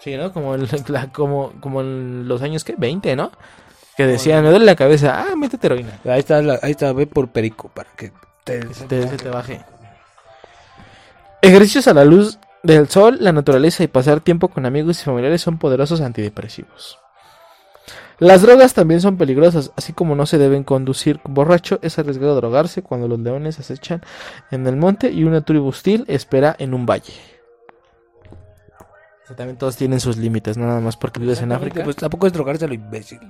[0.00, 0.32] Sí, ¿no?
[0.32, 2.74] Como, en la- como, como en los años, ¿qué?
[2.78, 3.30] 20, ¿no?
[3.96, 6.00] Que decían, me duele la cabeza, ah, métete heroína.
[6.04, 8.12] Ahí está, la- ahí está, ve por perico para que
[8.44, 8.60] te...
[8.60, 9.64] Te, se te baje.
[11.42, 15.42] Ejercicios a la luz del sol, la naturaleza y pasar tiempo con amigos y familiares
[15.42, 16.98] son poderosos antidepresivos.
[18.18, 22.82] Las drogas también son peligrosas, así como no se deben conducir borracho, es arriesgado drogarse
[22.82, 24.02] cuando los leones acechan
[24.50, 27.12] en el monte y una tribu hostil espera en un valle.
[29.24, 31.96] O sea, también todos tienen sus límites, no nada más porque vives en África, Pues
[31.96, 33.20] tampoco es drogarse a lo imbécil.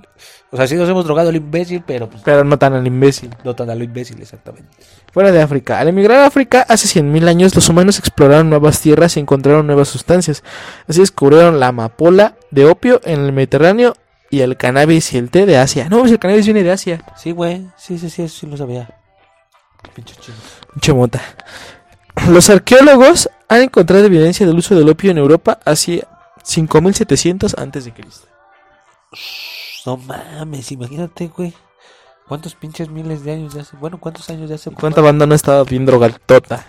[0.51, 2.85] O sea, sí nos hemos drogado a lo imbécil, pero pues, pero no tan al
[2.85, 3.31] imbécil.
[3.45, 4.69] no tan a lo imbécil, exactamente.
[5.13, 5.79] Fuera de África.
[5.79, 9.87] Al emigrar a África hace 100.000 años, los humanos exploraron nuevas tierras y encontraron nuevas
[9.87, 10.43] sustancias.
[10.89, 13.95] Así descubrieron la amapola de opio en el Mediterráneo
[14.31, 15.89] y el cannabis y el té de Asia.
[15.89, 17.05] No, pues el cannabis viene de Asia.
[17.17, 18.91] Sí, güey, sí, sí, sí, eso sí lo sabía.
[19.95, 20.37] Pinche chino.
[20.73, 21.21] Pinche mota.
[22.31, 26.07] Los arqueólogos han encontrado evidencia del uso del opio en Europa hacia
[26.43, 28.27] 5700 antes de Cristo.
[29.87, 31.53] No mames, imagínate, güey.
[32.27, 33.77] ¿Cuántos pinches miles de años ya hace?
[33.77, 34.71] Bueno, ¿cuántos años ya hace?
[34.71, 36.65] ¿Cuánta banda no estaba bien drogatota?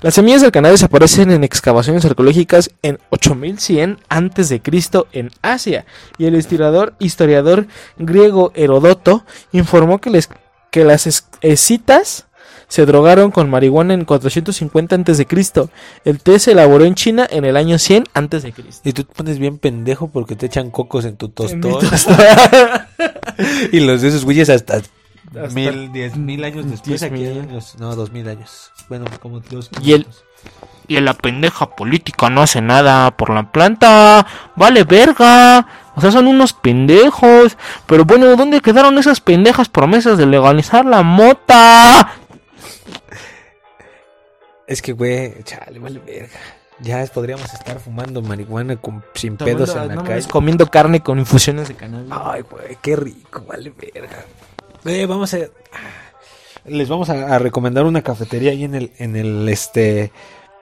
[0.00, 5.84] Las semillas del cannabis aparecen en excavaciones arqueológicas en 8100 antes de Cristo en Asia
[6.18, 7.66] y el historiador, historiador
[7.98, 10.28] griego Herodoto informó que, les-
[10.70, 12.26] que las es- escitas
[12.72, 15.68] se drogaron con marihuana en 450 antes de Cristo.
[16.06, 18.88] El té se elaboró en China en el año 100 antes de Cristo.
[18.88, 21.62] Y tú te pones bien pendejo porque te echan cocos en tu En tostón.
[23.72, 27.00] y los de esos güeyes hasta, Hasta mil, diez mil años después.
[27.00, 27.40] diez Aquí mil.
[27.40, 27.74] años.
[27.78, 28.70] No, dos mil años.
[28.88, 29.70] Bueno, como dos.
[29.82, 30.06] Y el-
[30.88, 34.26] Y la pendeja política no hace nada por la planta.
[34.56, 35.66] Vale verga.
[35.94, 37.56] O sea, son unos pendejos.
[37.86, 42.12] Pero bueno, ¿dónde quedaron esas pendejas promesas de legalizar la mota?
[44.72, 46.38] Es que, güey, chale, vale verga.
[46.80, 50.26] Ya podríamos estar fumando marihuana con, sin Tomando- pedos en la no calle.
[50.28, 52.10] comiendo carne con infusiones de cannabis.
[52.10, 54.24] Ay, güey, qué rico, vale verga.
[54.82, 55.38] Güey, vamos a.
[56.64, 60.10] les vamos a, a recomendar una cafetería ahí en el, en el, este,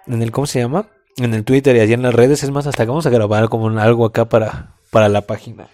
[0.07, 0.87] en el, ¿cómo se llama?
[1.17, 2.43] En el Twitter y allá en las redes.
[2.43, 5.69] Es más, hasta que vamos a grabar como algo acá para, para la página.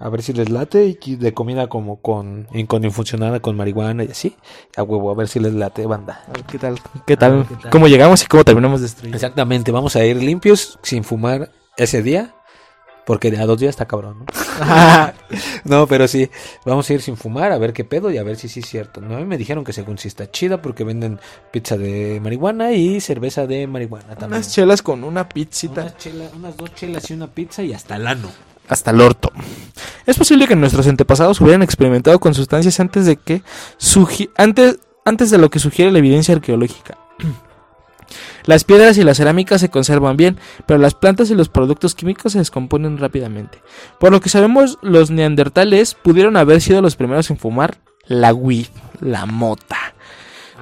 [0.00, 4.34] A ver si les late y de comida como con, y con marihuana y así.
[4.74, 6.24] A huevo, a ver si les late, banda.
[6.26, 6.80] A ver ¿Qué tal?
[7.06, 7.46] ¿Qué tal?
[7.46, 7.70] ¿qué tal?
[7.70, 9.16] ¿Cómo llegamos y cómo terminamos destruidos?
[9.22, 12.34] Exactamente, vamos a ir limpios, sin fumar ese día.
[13.04, 14.26] Porque a dos días está cabrón, ¿no?
[15.64, 16.30] no, pero sí,
[16.64, 18.66] vamos a ir sin fumar a ver qué pedo y a ver si sí es
[18.66, 19.00] cierto.
[19.02, 21.18] No, a mí me dijeron que según sí está chida porque venden
[21.50, 24.38] pizza de marihuana y cerveza de marihuana también.
[24.38, 25.82] Unas chelas con una pizzita.
[25.82, 28.30] Unas, chela- unas dos chelas y una pizza y hasta el ano.
[28.70, 29.30] Hasta el orto.
[30.06, 33.42] Es posible que nuestros antepasados hubieran experimentado con sustancias antes de que
[34.36, 36.98] antes antes de lo que sugiere la evidencia arqueológica.
[38.44, 42.32] Las piedras y las cerámicas se conservan bien, pero las plantas y los productos químicos
[42.32, 43.62] se descomponen rápidamente.
[44.00, 48.66] Por lo que sabemos, los neandertales pudieron haber sido los primeros en fumar la weed,
[49.00, 49.94] la mota.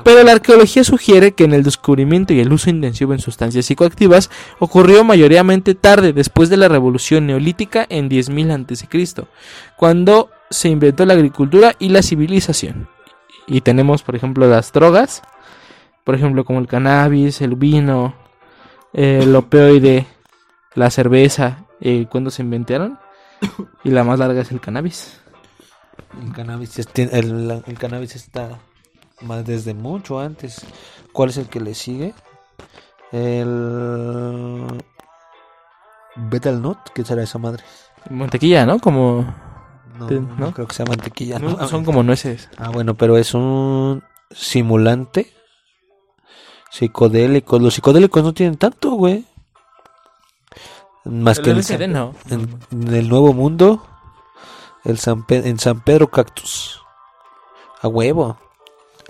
[0.05, 4.31] Pero la arqueología sugiere que en el descubrimiento y el uso intensivo en sustancias psicoactivas
[4.59, 9.27] ocurrió mayoritariamente tarde, después de la revolución neolítica en 10.000 a.C.,
[9.77, 12.89] cuando se inventó la agricultura y la civilización.
[13.47, 15.23] Y tenemos, por ejemplo, las drogas,
[16.05, 18.15] por ejemplo, como el cannabis, el vino,
[18.93, 20.07] el opioide,
[20.75, 22.99] la cerveza, eh, cuando se inventaron.
[23.85, 25.21] Y la más larga es el cannabis.
[26.21, 28.59] El cannabis, está
[29.23, 30.65] más desde mucho antes.
[31.13, 32.15] ¿Cuál es el que le sigue?
[33.13, 34.67] El
[36.17, 37.65] Betel Nut, ¿qué será esa madre?
[38.11, 38.79] Mantequilla, ¿no?
[38.79, 39.25] Como
[39.99, 41.39] No, creo que sea mantequilla.
[41.69, 42.49] son como nueces.
[42.59, 45.33] Ah, bueno, pero es un simulante
[46.71, 47.59] psicodélico.
[47.59, 49.25] Los psicodélicos no tienen tanto, güey.
[51.05, 52.15] Más que El en, LSD no.
[52.29, 53.83] en- en el Nuevo Mundo,
[54.85, 56.83] el San Pe- en San Pedro Cactus.
[57.81, 58.37] A huevo.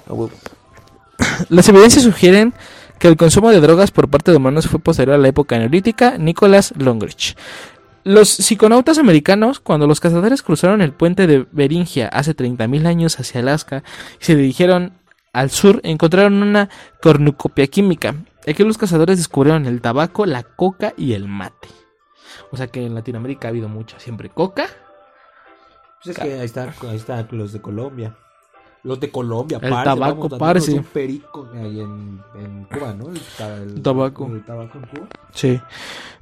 [1.49, 2.55] Las evidencias sugieren
[2.99, 6.19] que el consumo de drogas por parte de humanos fue posterior a la época neolítica.
[6.19, 7.37] Nicholas Longrich.
[8.05, 13.41] Los psiconautas americanos, cuando los cazadores cruzaron el puente de Beringia hace 30.000 años hacia
[13.41, 13.83] Alaska
[14.21, 14.95] y se dirigieron
[15.33, 16.71] al sur, encontraron una
[17.03, 18.15] cornucopia química.
[18.47, 21.69] Aquí los cazadores descubrieron el tabaco, la coca y el mate.
[22.51, 24.67] O sea que en Latinoamérica ha habido mucha siempre coca.
[26.03, 26.47] Pues es que ahí
[26.97, 28.17] está los de Colombia.
[28.85, 30.73] Los de Colombia, El tabaco, dándonos parce.
[30.73, 33.09] un perico ahí en, en Cuba, ¿no?
[33.11, 33.21] El,
[33.77, 34.27] el- Tabaco.
[34.27, 35.07] El tabaco en Cuba.
[35.33, 35.61] Sí.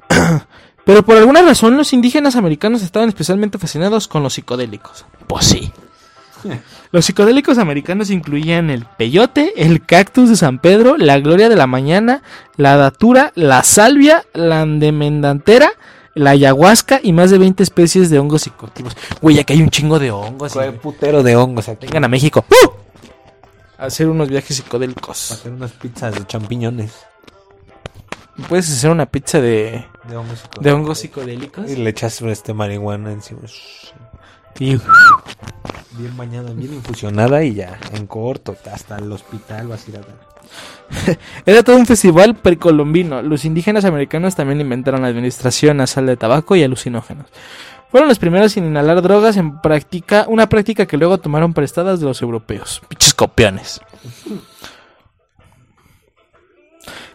[0.84, 5.04] Pero por alguna razón los indígenas americanos estaban especialmente fascinados con los psicodélicos.
[5.26, 5.72] Pues sí.
[6.92, 11.66] Los psicodélicos americanos incluían el peyote, el cactus de San Pedro, la gloria de la
[11.66, 12.22] mañana,
[12.56, 15.70] la datura, la salvia, la andemendantera,
[16.16, 18.96] la ayahuasca y más de 20 especies de hongos psicoactivos.
[19.20, 20.50] Güey, aquí hay un chingo de hongos.
[20.52, 21.86] y- Fue putero de hongos aquí.
[21.86, 22.44] Vengan a México.
[22.48, 22.70] ¡Uh!
[23.78, 25.30] A hacer unos viajes psicodélicos.
[25.32, 26.92] hacer unas pizzas de champiñones.
[28.48, 30.42] Puedes hacer una pizza de, De hongos.
[30.60, 31.70] de hongos psicodélicos.
[31.70, 33.40] Y le echas este marihuana encima.
[34.58, 34.78] Y
[35.98, 40.00] Bien bañada, bien infusionada y ya, en corto, hasta el hospital vas a ir a
[40.00, 41.18] dar.
[41.46, 43.22] Era todo un festival precolombino.
[43.22, 47.26] Los indígenas americanos también inventaron la administración nasal de tabaco y alucinógenos.
[47.90, 52.06] Fueron los primeros en inhalar drogas en práctica, una práctica que luego tomaron prestadas de
[52.06, 52.82] los europeos.
[52.88, 53.80] Pinches copiones.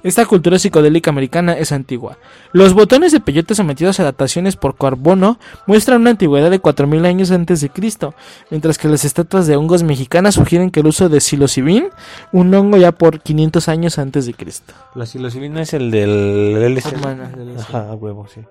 [0.04, 2.18] Esta cultura psicodélica americana es antigua.
[2.54, 5.38] Los botones de peyote sometidos a dataciones por carbono
[5.68, 8.16] muestran una antigüedad de 4000 años antes de Cristo,
[8.50, 11.90] mientras que las estatuas de hongos mexicanas sugieren que el uso de psilocibin,
[12.32, 14.74] un hongo ya por 500 años antes de Cristo.
[14.96, 17.60] La psilocibina es el del LSD.
[17.60, 18.42] Ajá, huevo, sí.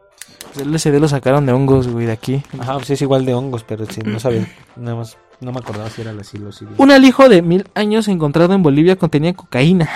[0.52, 2.42] Pues el LSD lo sacaron de hongos, güey, de aquí.
[2.60, 4.46] Ajá, pues es igual de hongos, pero sí, no sabía.
[4.76, 6.76] Nada más, no me acordaba si era la psilocibina.
[6.78, 9.88] Un alijo de mil años encontrado en Bolivia contenía cocaína.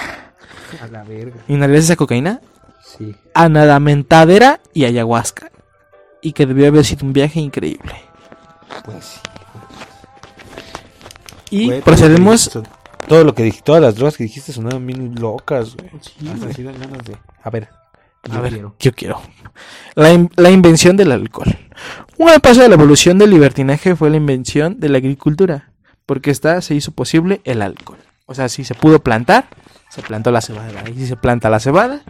[0.83, 1.37] A la verga.
[1.49, 2.41] ¿Inhalarías esa cocaína?
[2.85, 3.15] Sí.
[3.35, 5.51] Anadamentadera y ayahuasca.
[6.23, 7.95] Y que debió haber sido un viaje increíble.
[8.85, 9.21] Pues sí.
[11.51, 12.51] Y Güey, procedemos...
[12.51, 15.15] todo lo que dijiste- Todo lo que dijiste, todas las drogas que dijiste sonaban bien
[15.21, 15.91] locas, güey.
[16.33, 17.17] Hasta así dan ganas de.
[17.43, 17.69] A ver.
[18.31, 18.75] A yo ver, quiero.
[18.81, 19.21] yo quiero.
[19.95, 21.55] La, in- la invención del alcohol.
[22.17, 25.71] Un paso de la evolución del libertinaje fue la invención de la agricultura.
[26.07, 27.99] Porque esta se hizo posible el alcohol.
[28.27, 29.49] O sea, si se pudo plantar,
[29.95, 30.83] se plantó la cebada.
[30.91, 32.03] Y si se planta la cebada,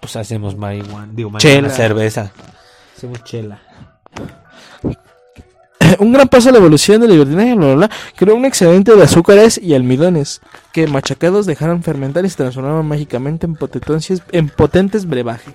[0.00, 1.08] Pues hacemos marihuana.
[1.12, 1.70] Digo, Chela.
[1.70, 2.32] cerveza.
[2.96, 3.60] Hacemos chela.
[5.98, 9.02] un gran paso a la evolución del libertinaje, bla, bla, bla, creó un excedente de
[9.02, 10.40] azúcares y almidones
[10.72, 15.54] que machacados dejaron fermentar y se transformaron mágicamente en potentes, en potentes brebajes.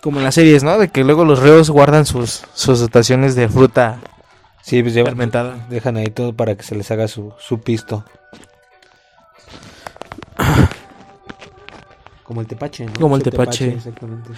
[0.00, 0.78] Como en las series, ¿no?
[0.78, 3.98] De que luego los reos guardan sus, sus dotaciones de fruta
[4.62, 5.66] Sí, pues llevan, fermentada.
[5.68, 8.04] dejan ahí todo para que se les haga su, su pisto.
[12.24, 12.92] Como el tepache, ¿no?
[12.94, 13.74] Como el tepache.
[13.74, 14.30] exactamente.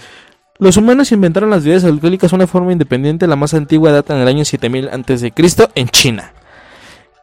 [0.59, 3.27] Los humanos inventaron las bebidas alcohólicas de una forma independiente.
[3.27, 5.33] La más antigua data en el año 7000 a.C.
[5.75, 6.33] en China.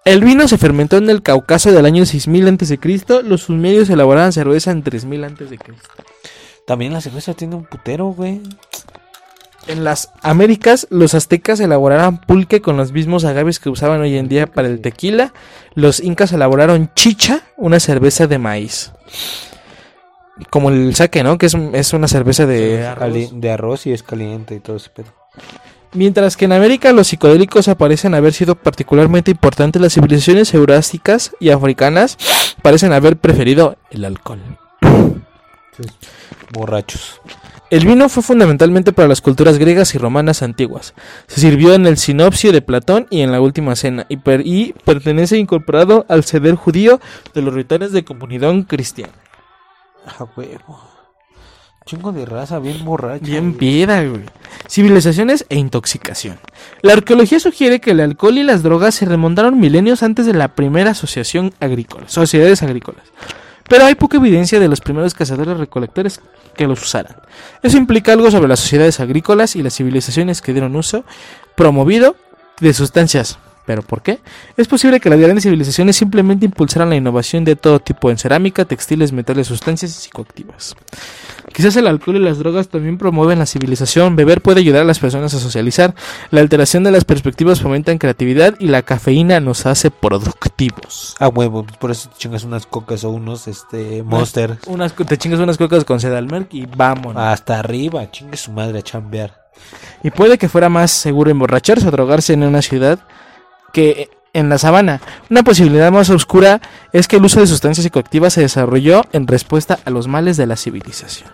[0.04, 2.78] El vino se fermentó en el Cáucaso del año 6000 a.C.
[3.24, 5.58] Los sumerios elaboraban cerveza en 3000 a.C.
[6.66, 8.40] También la cerveza tiene un putero, güey.
[9.66, 14.28] En las Américas, los aztecas elaboraban pulque con los mismos agaves que usaban hoy en
[14.28, 15.32] día para el tequila.
[15.74, 18.92] Los incas elaboraron chicha, una cerveza de maíz.
[20.50, 21.38] Como el sake, ¿no?
[21.38, 23.30] Que es, es una cerveza de arroz.
[23.32, 25.12] De arroz y es caliente y todo ese pedo.
[25.94, 31.50] Mientras que en América los psicodélicos aparecen haber sido particularmente importantes, las civilizaciones eurásicas y
[31.50, 32.18] africanas
[32.62, 34.40] parecen haber preferido el alcohol.
[36.52, 37.20] Borrachos.
[37.70, 40.94] El vino fue fundamentalmente para las culturas griegas y romanas antiguas.
[41.26, 44.74] Se sirvió en el sinopsio de Platón y en la última cena, y, per- y
[44.84, 47.00] pertenece incorporado al ceder judío
[47.34, 49.12] de los rituales de comunidad cristiana.
[50.06, 50.90] A huevo.
[51.86, 53.24] Chingo de raza bien borracha.
[53.24, 54.22] Bien vida, güey.
[54.68, 56.38] Civilizaciones e intoxicación.
[56.80, 60.48] La arqueología sugiere que el alcohol y las drogas se remontaron milenios antes de la
[60.54, 63.04] primera asociación agrícola, sociedades agrícolas.
[63.68, 66.20] Pero hay poca evidencia de los primeros cazadores recolectores
[66.55, 67.16] que los usaran.
[67.62, 71.05] Eso implica algo sobre las sociedades agrícolas y las civilizaciones que dieron uso
[71.55, 72.16] promovido
[72.61, 73.38] de sustancias.
[73.66, 74.20] ¿Pero por qué?
[74.56, 78.64] Es posible que las grandes civilizaciones simplemente impulsaran la innovación de todo tipo en cerámica,
[78.64, 80.76] textiles, metales, sustancias y psicoactivas.
[81.52, 84.16] Quizás el alcohol y las drogas también promueven la civilización.
[84.16, 85.94] Beber puede ayudar a las personas a socializar.
[86.30, 91.14] La alteración de las perspectivas fomentan creatividad y la cafeína nos hace productivos.
[91.18, 91.64] A huevo.
[91.78, 94.58] Por eso te chingas unas cocas o unos este monster.
[94.66, 97.22] Unas, te chingas unas cocas con Sedalmerc y vámonos.
[97.22, 98.10] Hasta arriba.
[98.10, 99.44] Chingue su madre a chambear.
[100.02, 102.98] Y puede que fuera más seguro emborracharse o drogarse en una ciudad
[103.74, 105.00] que en la sabana.
[105.28, 106.60] Una posibilidad más oscura
[106.92, 110.46] es que el uso de sustancias psicoactivas se desarrolló en respuesta a los males de
[110.46, 111.30] la civilización.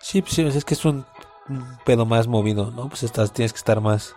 [0.00, 1.04] Sí, pues sí, es que es un,
[1.48, 2.88] un pedo más movido, ¿no?
[2.88, 4.14] Pues estás, tienes que estar más,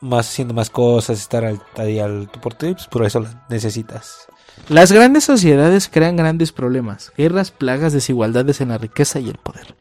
[0.00, 3.44] más haciendo más cosas, estar al, ahí al tu por ti, pues por eso la
[3.48, 4.26] necesitas.
[4.68, 9.76] Las grandes sociedades crean grandes problemas, guerras, plagas, desigualdades en la riqueza y el poder,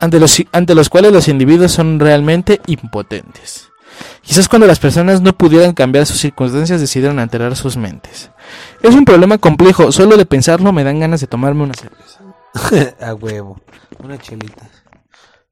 [0.00, 3.73] ante los, ante los cuales los individuos son realmente impotentes.
[4.22, 8.30] Quizás cuando las personas no pudieran cambiar sus circunstancias decidieron alterar sus mentes.
[8.82, 12.20] Es un problema complejo, solo de pensarlo me dan ganas de tomarme una cerveza.
[13.00, 13.60] a huevo.
[14.02, 14.68] Una chelita.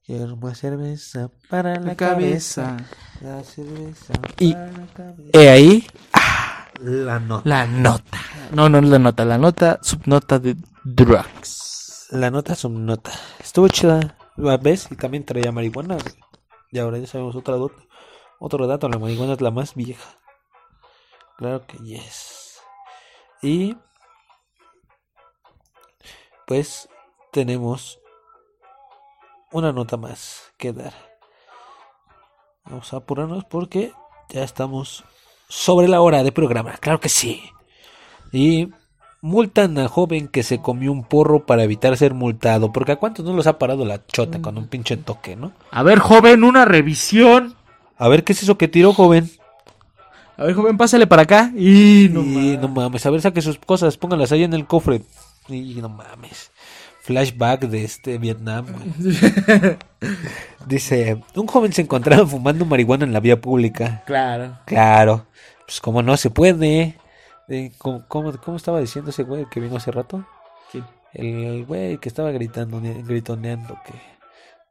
[0.04, 2.76] Quiero más cerveza para la, La cabeza.
[2.76, 2.86] cabeza.
[3.20, 5.30] La cerveza Y- para la cabeza.
[5.32, 5.86] He ahí
[6.80, 7.48] La nota.
[7.48, 8.18] la nota.
[8.52, 12.08] No, no es la nota, la nota, subnota de drugs.
[12.10, 13.12] La nota subnota.
[13.42, 14.16] Estuvo chida.
[14.60, 14.88] ¿Ves?
[14.90, 15.96] Y también traía marihuana.
[16.70, 17.72] Y ahora ya sabemos otra dot-
[18.42, 18.88] otro dato.
[18.88, 20.18] La marihuana es la más vieja.
[21.38, 22.60] Claro que yes.
[23.40, 23.76] Y
[26.46, 26.88] pues
[27.30, 28.00] tenemos
[29.52, 30.92] una nota más que dar.
[32.64, 33.92] Vamos a apurarnos porque
[34.28, 35.04] ya estamos
[35.48, 36.72] sobre la hora de programa.
[36.78, 37.42] Claro que sí.
[38.32, 38.70] Y
[39.20, 42.72] multan a joven que se comió un porro para evitar ser multado.
[42.72, 45.52] Porque a cuántos no los ha parado la chota con un pinche toque, ¿no?
[45.70, 47.54] A ver, joven, una revisión.
[48.02, 49.30] A ver qué es eso que tiró, joven.
[50.36, 51.52] A ver, joven, pásale para acá.
[51.56, 55.02] Y no, y no mames, a ver, saque sus cosas, pónganlas ahí en el cofre.
[55.48, 56.50] Y no mames.
[57.02, 58.66] Flashback de este Vietnam.
[60.66, 64.02] Dice, un joven se encontraba fumando marihuana en la vía pública.
[64.04, 64.58] Claro.
[64.64, 65.26] Claro,
[65.64, 66.98] pues como no se puede.
[67.46, 70.26] Eh, ¿cómo, cómo, cómo estaba diciendo ese güey que vino hace rato?
[70.72, 70.84] ¿Quién?
[71.14, 74.11] El güey que estaba gritando, gritoneando que,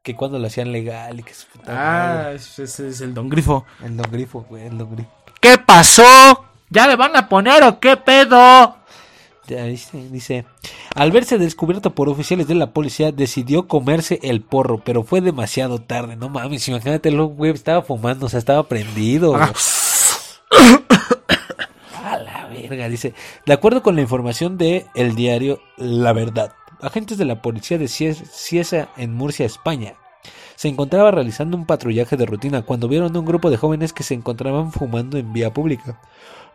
[0.04, 2.36] que cuando lo hacían legal y que su puta Ah, madre.
[2.36, 3.66] ese es el Don Grifo.
[3.84, 5.10] El don grifo, güey, el don grifo.
[5.40, 6.46] ¿Qué pasó?
[6.70, 8.78] ¿Ya le van a poner o qué pedo?
[9.48, 10.46] Ya dice, dice,
[10.96, 15.80] al verse descubierto por oficiales de la policía, decidió comerse el porro, pero fue demasiado
[15.82, 16.16] tarde.
[16.16, 19.32] No mames, imagínate, lo güey estaba fumando, o sea, estaba prendido.
[19.32, 19.42] güey.
[22.04, 23.14] A la verga, dice.
[23.46, 27.86] De acuerdo con la información de el diario La Verdad, agentes de la policía de
[27.86, 29.96] Cies- Cieza en Murcia, España,
[30.56, 34.04] se encontraba realizando un patrullaje de rutina cuando vieron a un grupo de jóvenes que
[34.04, 36.00] se encontraban fumando en vía pública.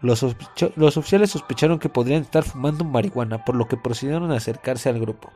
[0.00, 5.00] Los, oficiales sospecharon que podrían estar fumando marihuana, por lo que procedieron a acercarse al
[5.00, 5.32] grupo.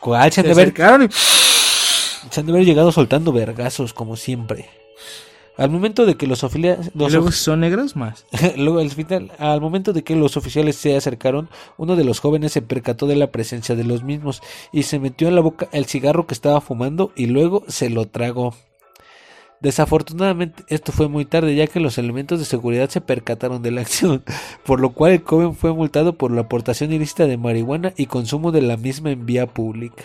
[0.00, 0.32] ¿Cuál?
[0.32, 0.72] Se han de haber
[1.12, 4.70] se han de haber llegado soltando vergazos, como siempre.
[5.58, 8.24] Al momento de que los, ofilia- ¿Y los luego of- si son negros más.
[8.56, 12.52] Luego, al final, al momento de que los oficiales se acercaron, uno de los jóvenes
[12.52, 14.40] se percató de la presencia de los mismos
[14.72, 18.06] y se metió en la boca el cigarro que estaba fumando y luego se lo
[18.08, 18.54] tragó.
[19.60, 23.80] Desafortunadamente, esto fue muy tarde, ya que los elementos de seguridad se percataron de la
[23.82, 24.24] acción,
[24.64, 28.50] por lo cual el joven fue multado por la aportación ilícita de marihuana y consumo
[28.52, 30.02] de la misma en vía pública.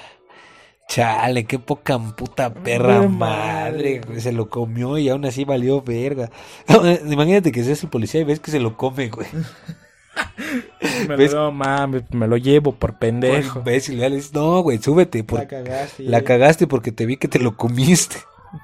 [0.88, 5.81] Chale, qué poca puta perra No madre, güey, se lo comió y aún así valió
[5.81, 6.30] verga.
[7.05, 9.27] Imagínate que seas el policía y ves que se lo come, güey.
[11.07, 11.34] Me ¿Ves?
[11.34, 13.61] lo, no mames, me lo llevo por pendejo.
[13.61, 16.03] Ves y le dices, no, güey, súbete, por- La cagaste.
[16.03, 18.15] la cagaste porque te vi que te lo comiste.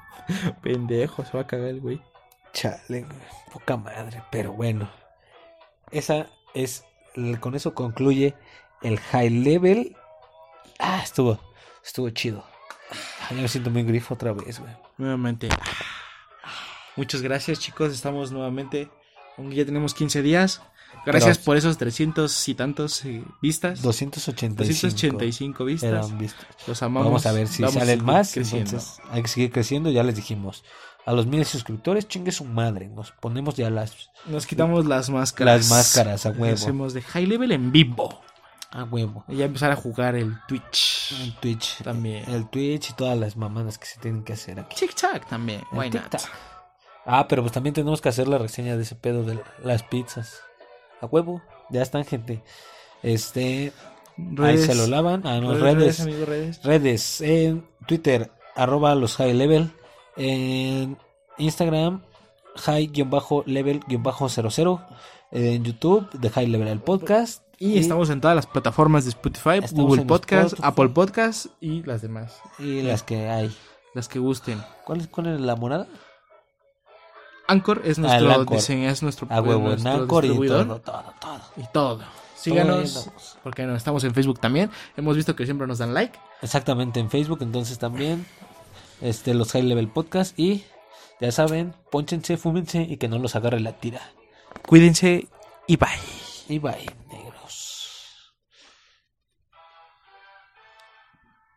[0.62, 2.00] Pendejo, se va a cagar el güey.
[2.52, 3.06] Chale, güey,
[3.52, 4.90] poca madre, pero bueno.
[5.92, 6.84] Esa es,
[7.40, 8.34] con eso concluye
[8.82, 9.96] el high level.
[10.80, 11.38] Ah, estuvo,
[11.84, 12.44] estuvo chido.
[13.30, 14.72] Ya me siento muy grifo otra vez, güey.
[14.98, 15.48] Nuevamente.
[16.96, 17.92] Muchas gracias, chicos.
[17.92, 18.88] Estamos nuevamente.
[19.36, 20.62] Aunque ya tenemos 15 días.
[21.04, 23.82] Gracias Pero- por esos 300 y tantos eh, vistas.
[23.82, 24.62] 285.
[24.62, 25.90] 285 vistas.
[25.90, 26.46] eran vistas.
[26.68, 27.06] Los amamos.
[27.06, 28.32] Vamos a ver si Vamos salen más.
[28.32, 28.70] creciendo.
[28.70, 29.90] Entonces, hay que seguir creciendo.
[29.90, 30.64] Ya les dijimos.
[31.04, 32.88] A los miles suscriptores, chingue su madre.
[32.88, 35.62] Nos ponemos ya las, Nos quitamos las máscaras.
[35.62, 36.54] las máscaras a huevo.
[36.54, 38.22] Hacemos de high level en vivo.
[38.74, 39.24] A huevo.
[39.28, 41.12] Y ya empezar a jugar el Twitch.
[41.22, 41.82] El Twitch.
[41.84, 42.28] También.
[42.28, 44.74] El Twitch y todas las mamadas que se tienen que hacer aquí.
[44.74, 45.62] TikTok también.
[45.72, 46.16] El Why not?
[47.06, 50.40] Ah, pero pues también tenemos que hacer la reseña de ese pedo de las pizzas.
[51.00, 51.40] A huevo.
[51.70, 52.42] Ya están, gente.
[53.04, 53.72] Este.
[54.38, 55.24] Ahí se lo lavan.
[55.26, 56.00] A los Redes, redes.
[56.00, 56.62] amigo, redes.
[56.64, 57.20] Redes.
[57.20, 59.70] En Twitter, arroba los high level.
[60.16, 60.98] En
[61.38, 62.02] Instagram,
[62.56, 64.86] high-level-00.
[65.30, 67.42] En YouTube, The High Level el podcast.
[67.64, 70.62] Y estamos en todas las plataformas de Spotify, Google Podcast, Spotify.
[70.68, 72.40] Apple Podcast y las demás.
[72.58, 73.56] Y las que hay.
[73.94, 74.62] Las que gusten.
[74.84, 75.86] ¿Cuál es, cuál es la morada?
[77.46, 78.56] Anchor es Ah, nuestro el Anchor.
[78.56, 81.40] diseño, es nuestro, A huevo, en nuestro Anchor y todo, todo, todo.
[81.56, 82.00] y todo.
[82.36, 83.12] Síganos, Todo
[83.42, 84.70] porque no, estamos en Facebook también.
[84.96, 86.18] Hemos visto que siempre nos dan like.
[86.42, 88.26] Exactamente, en Facebook, entonces también.
[89.00, 90.38] Este, los High Level Podcast.
[90.38, 90.64] Y
[91.20, 94.00] ya saben, ponchense, fúmense y que no los agarre la tira.
[94.66, 95.28] Cuídense
[95.66, 95.88] y bye.
[96.48, 96.84] Y bye,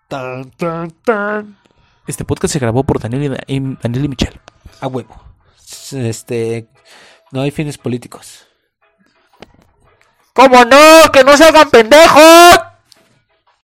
[0.07, 1.57] Tan, tan, tan.
[2.07, 4.39] Este podcast se grabó por Daniel y, Da- y- Daniel y Michelle.
[4.79, 5.21] A huevo.
[5.91, 6.67] Este.
[7.31, 8.45] No hay fines políticos.
[10.33, 11.11] ¿Cómo no?
[11.11, 12.59] ¡Que no se hagan pendejos!